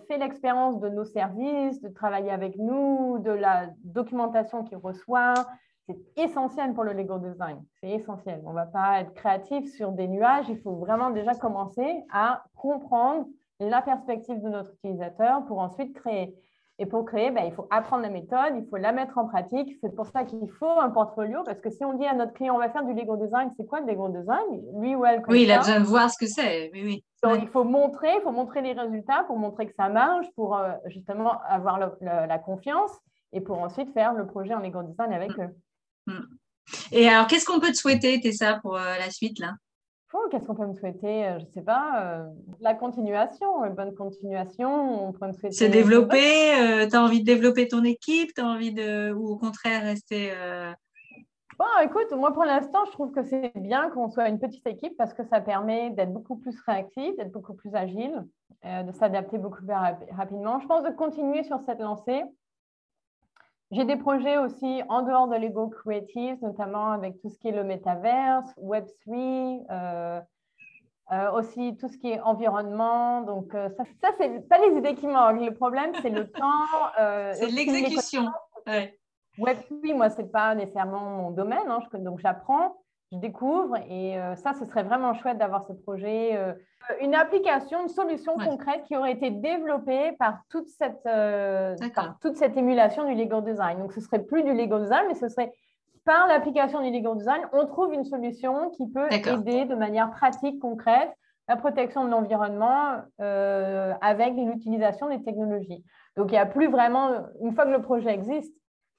fait 0.08 0.18
l'expérience 0.18 0.78
de 0.80 0.88
nos 0.88 1.04
services, 1.04 1.80
de 1.80 1.88
travailler 1.88 2.30
avec 2.30 2.56
nous, 2.58 3.18
de 3.20 3.30
la 3.30 3.68
documentation 3.84 4.64
qu'il 4.64 4.76
reçoit. 4.78 5.34
C'est 5.86 5.98
essentiel 6.16 6.74
pour 6.74 6.84
le 6.84 6.92
Lego 6.92 7.18
design. 7.18 7.62
C'est 7.80 7.90
essentiel. 7.90 8.42
On 8.44 8.50
ne 8.50 8.54
va 8.54 8.66
pas 8.66 9.00
être 9.00 9.14
créatif 9.14 9.72
sur 9.72 9.92
des 9.92 10.06
nuages. 10.06 10.48
Il 10.48 10.58
faut 10.60 10.76
vraiment 10.76 11.10
déjà 11.10 11.34
commencer 11.34 12.04
à 12.12 12.44
comprendre 12.54 13.26
la 13.60 13.82
perspective 13.82 14.40
de 14.42 14.48
notre 14.48 14.72
utilisateur 14.74 15.44
pour 15.46 15.58
ensuite 15.58 15.94
créer. 15.94 16.34
Et 16.78 16.86
pour 16.86 17.04
créer, 17.04 17.30
ben, 17.30 17.44
il 17.44 17.52
faut 17.52 17.68
apprendre 17.70 18.02
la 18.02 18.08
méthode, 18.08 18.54
il 18.56 18.66
faut 18.68 18.76
la 18.76 18.92
mettre 18.92 19.18
en 19.18 19.28
pratique. 19.28 19.76
C'est 19.82 19.94
pour 19.94 20.06
ça 20.06 20.24
qu'il 20.24 20.48
faut 20.58 20.80
un 20.80 20.90
portfolio, 20.90 21.42
parce 21.44 21.60
que 21.60 21.70
si 21.70 21.84
on 21.84 21.92
dit 21.94 22.06
à 22.06 22.14
notre 22.14 22.32
client, 22.32 22.56
on 22.56 22.58
va 22.58 22.70
faire 22.70 22.82
du 22.84 22.94
Lego 22.94 23.16
design, 23.16 23.52
c'est 23.56 23.66
quoi 23.66 23.80
le 23.80 23.86
Lego 23.86 24.08
design? 24.08 24.80
Lui 24.80 24.96
ou 24.96 25.04
elle 25.04 25.22
Oui, 25.28 25.42
il 25.42 25.52
a 25.52 25.58
besoin 25.58 25.80
de 25.80 25.84
voir 25.86 26.10
ce 26.10 26.18
que 26.18 26.26
c'est. 26.26 26.70
Oui, 26.72 26.82
oui. 26.84 27.04
Donc, 27.22 27.38
il 27.40 27.48
faut 27.48 27.62
montrer, 27.62 28.08
il 28.16 28.22
faut 28.22 28.32
montrer 28.32 28.62
les 28.62 28.72
résultats 28.72 29.22
pour 29.26 29.36
montrer 29.36 29.66
que 29.66 29.74
ça 29.74 29.88
marche, 29.90 30.26
pour 30.34 30.56
euh, 30.56 30.72
justement 30.86 31.40
avoir 31.48 31.78
la 32.00 32.38
confiance 32.38 32.90
et 33.32 33.40
pour 33.40 33.58
ensuite 33.58 33.92
faire 33.92 34.14
le 34.14 34.26
projet 34.26 34.54
en 34.54 34.60
Lego 34.60 34.82
design 34.82 35.12
avec 35.12 35.36
mm. 35.36 35.42
eux. 35.42 35.56
Mm. 36.06 36.24
Et 36.92 37.08
alors, 37.08 37.26
qu'est-ce 37.26 37.44
qu'on 37.44 37.60
peut 37.60 37.70
te 37.70 37.76
souhaiter, 37.76 38.20
Tessa, 38.20 38.58
pour 38.60 38.76
euh, 38.76 38.96
la 38.98 39.10
suite 39.10 39.38
là? 39.38 39.52
Qu'est-ce 40.30 40.44
qu'on 40.44 40.54
peut 40.54 40.66
me 40.66 40.74
souhaiter 40.74 41.26
euh, 41.26 41.38
Je 41.38 41.44
ne 41.44 41.50
sais 41.50 41.62
pas. 41.62 42.02
Euh, 42.02 42.26
la 42.60 42.74
continuation, 42.74 43.64
une 43.64 43.74
bonne 43.74 43.94
continuation. 43.94 45.08
On 45.08 45.12
peut 45.12 45.26
me 45.26 45.32
souhaiter. 45.32 45.54
Se 45.54 45.64
développer. 45.64 46.54
Euh, 46.54 46.86
tu 46.86 46.96
as 46.96 47.02
envie 47.02 47.20
de 47.20 47.26
développer 47.26 47.68
ton 47.68 47.82
équipe 47.84 48.30
as 48.38 48.44
envie 48.44 48.72
de. 48.72 49.12
Ou 49.12 49.28
au 49.28 49.36
contraire, 49.36 49.82
rester. 49.82 50.32
Bon, 51.58 51.66
écoute, 51.84 52.10
moi 52.12 52.32
pour 52.32 52.44
l'instant, 52.44 52.84
je 52.86 52.92
trouve 52.92 53.12
que 53.12 53.22
c'est 53.22 53.52
bien 53.56 53.90
qu'on 53.90 54.10
soit 54.10 54.28
une 54.28 54.38
petite 54.38 54.66
équipe 54.66 54.96
parce 54.96 55.14
que 55.14 55.22
ça 55.22 55.40
permet 55.40 55.90
d'être 55.90 56.12
beaucoup 56.12 56.36
plus 56.36 56.58
réactif, 56.66 57.14
d'être 57.16 57.30
beaucoup 57.30 57.54
plus 57.54 57.74
agile, 57.74 58.24
de 58.64 58.90
s'adapter 58.92 59.38
beaucoup 59.38 59.62
plus 59.62 59.74
rapidement. 60.12 60.60
Je 60.60 60.66
pense 60.66 60.82
de 60.82 60.90
continuer 60.90 61.44
sur 61.44 61.60
cette 61.60 61.78
lancée. 61.78 62.22
J'ai 63.72 63.86
des 63.86 63.96
projets 63.96 64.36
aussi 64.36 64.82
en 64.90 65.00
dehors 65.00 65.28
de 65.28 65.36
Lego 65.36 65.68
Creative, 65.68 66.36
notamment 66.42 66.92
avec 66.92 67.18
tout 67.22 67.30
ce 67.30 67.38
qui 67.38 67.48
est 67.48 67.52
le 67.52 67.64
métaverse, 67.64 68.46
Web3, 68.58 69.64
euh, 69.70 70.20
euh, 71.10 71.32
aussi 71.32 71.74
tout 71.78 71.88
ce 71.88 71.96
qui 71.96 72.10
est 72.10 72.20
environnement. 72.20 73.22
Donc, 73.22 73.54
euh, 73.54 73.70
ça, 73.78 73.84
ça 74.02 74.10
c'est 74.18 74.46
pas 74.46 74.58
les 74.58 74.76
idées 74.76 74.94
qui 74.94 75.06
manquent. 75.06 75.40
Le 75.40 75.54
problème, 75.54 75.92
c'est 76.02 76.10
le 76.10 76.30
temps. 76.30 76.66
c'est 77.32 77.46
l'exécution. 77.46 78.30
Web3, 79.38 79.94
moi, 79.94 80.10
c'est 80.10 80.30
pas 80.30 80.54
nécessairement 80.54 81.00
mon 81.00 81.30
domaine. 81.30 81.70
Hein, 81.70 81.80
donc, 81.94 82.20
j'apprends, 82.20 82.76
je 83.12 83.18
découvre. 83.18 83.76
Et 83.88 84.16
ça, 84.36 84.54
ce 84.54 84.64
serait 84.64 84.82
vraiment 84.82 85.14
chouette 85.14 85.38
d'avoir 85.38 85.64
ce 85.66 85.72
projet 85.72 86.36
euh, 86.90 86.96
une 87.00 87.14
application, 87.14 87.82
une 87.82 87.88
solution 87.88 88.36
concrète 88.36 88.84
qui 88.84 88.96
aurait 88.96 89.12
été 89.12 89.30
développée 89.30 90.12
par 90.18 90.40
toute 90.48 90.68
cette, 90.68 91.06
euh, 91.06 91.76
toute 92.20 92.36
cette 92.36 92.56
émulation 92.56 93.06
du 93.06 93.14
Lego 93.14 93.40
Design. 93.40 93.78
Donc, 93.78 93.92
ce 93.92 94.00
serait 94.00 94.22
plus 94.22 94.42
du 94.42 94.52
Lego 94.52 94.78
Design, 94.78 95.06
mais 95.08 95.14
ce 95.14 95.28
serait 95.28 95.52
par 96.04 96.26
l'application 96.26 96.82
du 96.82 96.90
Lego 96.90 97.14
Design, 97.14 97.42
on 97.52 97.66
trouve 97.66 97.94
une 97.94 98.04
solution 98.04 98.70
qui 98.70 98.88
peut 98.88 99.06
aider 99.12 99.66
de 99.66 99.74
manière 99.76 100.10
pratique, 100.10 100.58
concrète, 100.58 101.12
la 101.48 101.56
protection 101.56 102.04
de 102.04 102.10
l'environnement 102.10 102.96
euh, 103.20 103.92
avec 104.00 104.34
l'utilisation 104.34 105.08
des 105.08 105.22
technologies. 105.22 105.84
Donc, 106.16 106.30
il 106.30 106.32
n'y 106.32 106.38
a 106.38 106.46
plus 106.46 106.68
vraiment, 106.68 107.10
une 107.40 107.54
fois 107.54 107.66
que 107.66 107.70
le 107.70 107.82
projet 107.82 108.12
existe, 108.12 108.52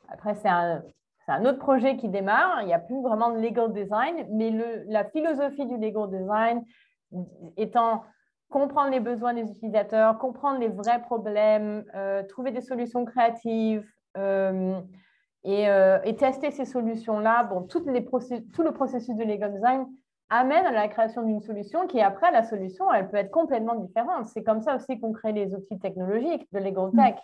après, 0.08 0.36
c'est 0.36 0.48
un, 0.48 0.82
un, 1.28 1.46
autre 1.46 1.60
projet 1.60 1.98
qui 1.98 2.10
démarre, 2.10 2.62
il 2.62 2.68
n'y 2.68 2.74
a 2.74 2.80
plus 2.80 3.02
vraiment 3.02 3.32
de 3.32 3.40
Lego 3.40 3.68
Design, 3.68 4.28
mais 4.32 4.52
la 4.88 5.06
philosophie 5.06 5.66
du 5.66 5.78
Lego 5.78 6.08
Design, 6.08 6.64
étant 7.58 8.04
comprendre 8.50 8.92
les 8.92 9.00
besoins 9.00 9.34
des 9.34 9.50
utilisateurs, 9.50 10.18
comprendre 10.20 10.60
les 10.60 10.68
vrais 10.68 11.02
problèmes, 11.02 11.84
euh, 11.96 12.24
trouver 12.24 12.52
des 12.52 12.62
solutions 12.62 13.04
créatives 13.04 13.84
euh, 14.16 14.80
euh, 15.46 16.00
et, 16.04 16.16
tester 16.16 16.52
ces 16.52 16.66
solutions-là. 16.66 17.46
Bon, 17.46 17.64
tout 17.64 17.84
le 17.84 18.72
processus 18.72 19.16
de 19.16 19.24
Lego 19.24 19.48
Design 19.48 19.88
amène 20.30 20.66
à 20.66 20.72
la 20.72 20.88
création 20.88 21.24
d'une 21.24 21.42
solution 21.42 21.88
qui, 21.88 22.00
après, 22.00 22.32
la 22.32 22.44
solution, 22.44 22.92
elle 22.94 23.10
peut 23.10 23.18
être 23.18 23.32
complètement 23.32 23.76
différente. 23.76 24.28
C'est 24.28 24.44
comme 24.44 24.62
ça 24.62 24.76
aussi 24.76 25.00
qu'on 25.00 25.12
crée 25.12 25.32
les 25.32 25.54
outils 25.54 25.80
technologiques 25.80 26.48
de 26.52 26.60
Lego 26.60 26.92
mm. 26.92 26.96
Tech. 26.96 27.16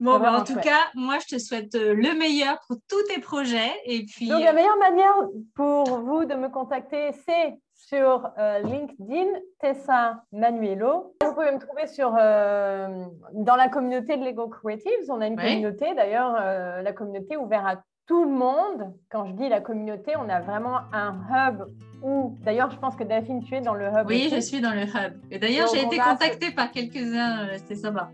Bon, 0.00 0.18
bah, 0.18 0.32
en 0.32 0.44
tout 0.44 0.56
cas, 0.56 0.80
moi, 0.94 1.18
je 1.20 1.36
te 1.36 1.38
souhaite 1.38 1.74
le 1.74 2.18
meilleur 2.18 2.58
pour 2.66 2.78
tous 2.88 3.02
tes 3.12 3.20
projets. 3.20 3.72
Et 3.84 4.06
puis... 4.06 4.28
Donc, 4.28 4.42
la 4.42 4.54
meilleure 4.54 4.78
manière 4.78 5.14
pour 5.54 5.84
vous 6.00 6.24
de 6.24 6.34
me 6.34 6.48
contacter, 6.48 7.12
c'est 7.26 7.58
sur 7.74 8.30
euh, 8.38 8.60
LinkedIn, 8.60 9.38
Tessa 9.58 10.22
Manuelo. 10.32 11.14
Vous 11.22 11.34
pouvez 11.34 11.52
me 11.52 11.58
trouver 11.58 11.86
sur, 11.86 12.16
euh, 12.18 13.04
dans 13.34 13.56
la 13.56 13.68
communauté 13.68 14.16
de 14.16 14.24
Lego 14.24 14.48
Creatives. 14.48 15.10
On 15.10 15.20
a 15.20 15.26
une 15.26 15.36
communauté, 15.36 15.94
d'ailleurs, 15.94 16.36
euh, 16.40 16.82
la 16.82 16.92
communauté 16.92 17.36
ouverte 17.36 17.66
à 17.66 17.82
tout 18.06 18.24
le 18.24 18.30
monde. 18.30 18.94
Quand 19.10 19.26
je 19.26 19.32
dis 19.32 19.48
la 19.48 19.60
communauté, 19.60 20.12
on 20.16 20.28
a 20.28 20.40
vraiment 20.40 20.78
un 20.92 21.14
hub 21.30 21.64
où, 22.02 22.38
d'ailleurs, 22.42 22.70
je 22.70 22.78
pense 22.78 22.96
que 22.96 23.04
Delphine, 23.04 23.42
tu 23.42 23.54
es 23.54 23.60
dans 23.60 23.74
le 23.74 23.86
hub. 23.86 24.06
Oui, 24.06 24.30
je 24.32 24.40
suis 24.40 24.60
dans 24.60 24.72
le 24.72 24.82
hub. 24.82 25.12
Et 25.30 25.38
d'ailleurs, 25.38 25.68
j'ai 25.74 25.84
été 25.84 25.98
contactée 25.98 26.52
par 26.52 26.70
quelques-uns, 26.70 27.48
c'était 27.56 27.76
sympa. 27.76 28.10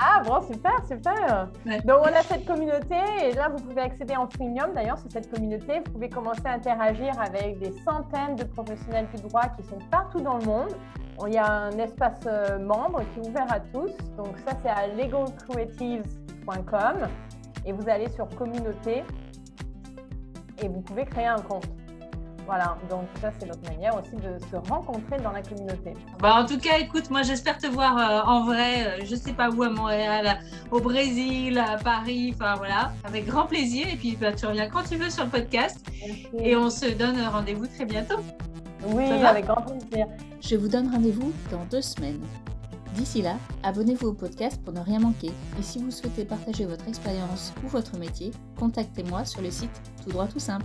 Ah 0.00 0.22
bon, 0.24 0.40
super, 0.42 0.80
super. 0.86 1.48
Donc 1.84 1.98
on 2.02 2.14
a 2.14 2.22
cette 2.22 2.46
communauté 2.46 2.94
et 3.22 3.32
là 3.32 3.48
vous 3.48 3.60
pouvez 3.64 3.82
accéder 3.82 4.14
en 4.14 4.28
freemium 4.28 4.72
d'ailleurs 4.72 4.98
sur 4.98 5.10
cette 5.10 5.28
communauté. 5.28 5.80
Vous 5.84 5.90
pouvez 5.92 6.08
commencer 6.08 6.42
à 6.44 6.52
interagir 6.52 7.20
avec 7.20 7.58
des 7.58 7.72
centaines 7.84 8.36
de 8.36 8.44
professionnels 8.44 9.08
du 9.12 9.20
droit 9.22 9.48
qui 9.56 9.64
sont 9.64 9.80
partout 9.90 10.20
dans 10.20 10.38
le 10.38 10.44
monde. 10.44 10.70
Il 11.26 11.34
y 11.34 11.38
a 11.38 11.50
un 11.50 11.76
espace 11.78 12.20
euh, 12.26 12.60
membre 12.60 13.02
qui 13.12 13.18
est 13.20 13.28
ouvert 13.28 13.52
à 13.52 13.58
tous. 13.58 13.90
Donc 14.16 14.38
ça 14.46 14.54
c'est 14.62 14.68
à 14.68 14.86
legalcreatives.com 14.86 17.08
et 17.66 17.72
vous 17.72 17.88
allez 17.88 18.08
sur 18.10 18.28
communauté 18.36 19.02
et 20.62 20.68
vous 20.68 20.80
pouvez 20.80 21.06
créer 21.06 21.26
un 21.26 21.40
compte. 21.40 21.66
Voilà, 22.48 22.78
donc 22.88 23.04
ça 23.20 23.30
c'est 23.38 23.46
notre 23.46 23.62
manière 23.70 23.94
aussi 23.94 24.16
de 24.16 24.38
se 24.50 24.56
rencontrer 24.70 25.20
dans 25.22 25.32
la 25.32 25.42
communauté. 25.42 25.92
Bah, 26.18 26.36
en 26.40 26.46
tout 26.46 26.56
cas, 26.56 26.78
écoute, 26.78 27.10
moi 27.10 27.20
j'espère 27.20 27.58
te 27.58 27.66
voir 27.66 27.98
euh, 27.98 28.22
en 28.26 28.46
vrai, 28.46 28.86
euh, 28.86 29.04
je 29.04 29.14
sais 29.16 29.34
pas 29.34 29.50
où, 29.50 29.62
à 29.62 29.68
Montréal, 29.68 30.38
au 30.70 30.80
Brésil, 30.80 31.58
à 31.58 31.76
Paris, 31.76 32.32
enfin 32.34 32.54
voilà, 32.54 32.92
avec 33.04 33.26
grand 33.26 33.44
plaisir. 33.44 33.86
Et 33.92 33.96
puis 33.96 34.16
bah, 34.16 34.32
tu 34.32 34.46
reviens 34.46 34.70
quand 34.70 34.82
tu 34.82 34.96
veux 34.96 35.10
sur 35.10 35.24
le 35.24 35.30
podcast 35.30 35.78
et 36.38 36.56
on 36.56 36.70
se 36.70 36.86
donne 36.86 37.20
rendez-vous 37.20 37.66
très 37.66 37.84
bientôt. 37.84 38.20
Oui, 38.86 39.04
avec 39.04 39.44
grand 39.44 39.60
plaisir. 39.60 40.06
Je 40.40 40.56
vous 40.56 40.68
donne 40.68 40.90
rendez-vous 40.90 41.34
dans 41.50 41.66
deux 41.70 41.82
semaines. 41.82 42.22
D'ici 42.94 43.20
là, 43.20 43.36
abonnez-vous 43.62 44.08
au 44.08 44.14
podcast 44.14 44.58
pour 44.64 44.72
ne 44.72 44.80
rien 44.80 45.00
manquer. 45.00 45.32
Et 45.58 45.62
si 45.62 45.80
vous 45.80 45.90
souhaitez 45.90 46.24
partager 46.24 46.64
votre 46.64 46.88
expérience 46.88 47.52
ou 47.62 47.68
votre 47.68 47.98
métier, 47.98 48.30
contactez-moi 48.58 49.26
sur 49.26 49.42
le 49.42 49.50
site 49.50 49.82
Tout 50.02 50.12
droit 50.12 50.26
tout 50.26 50.38
simple. 50.38 50.64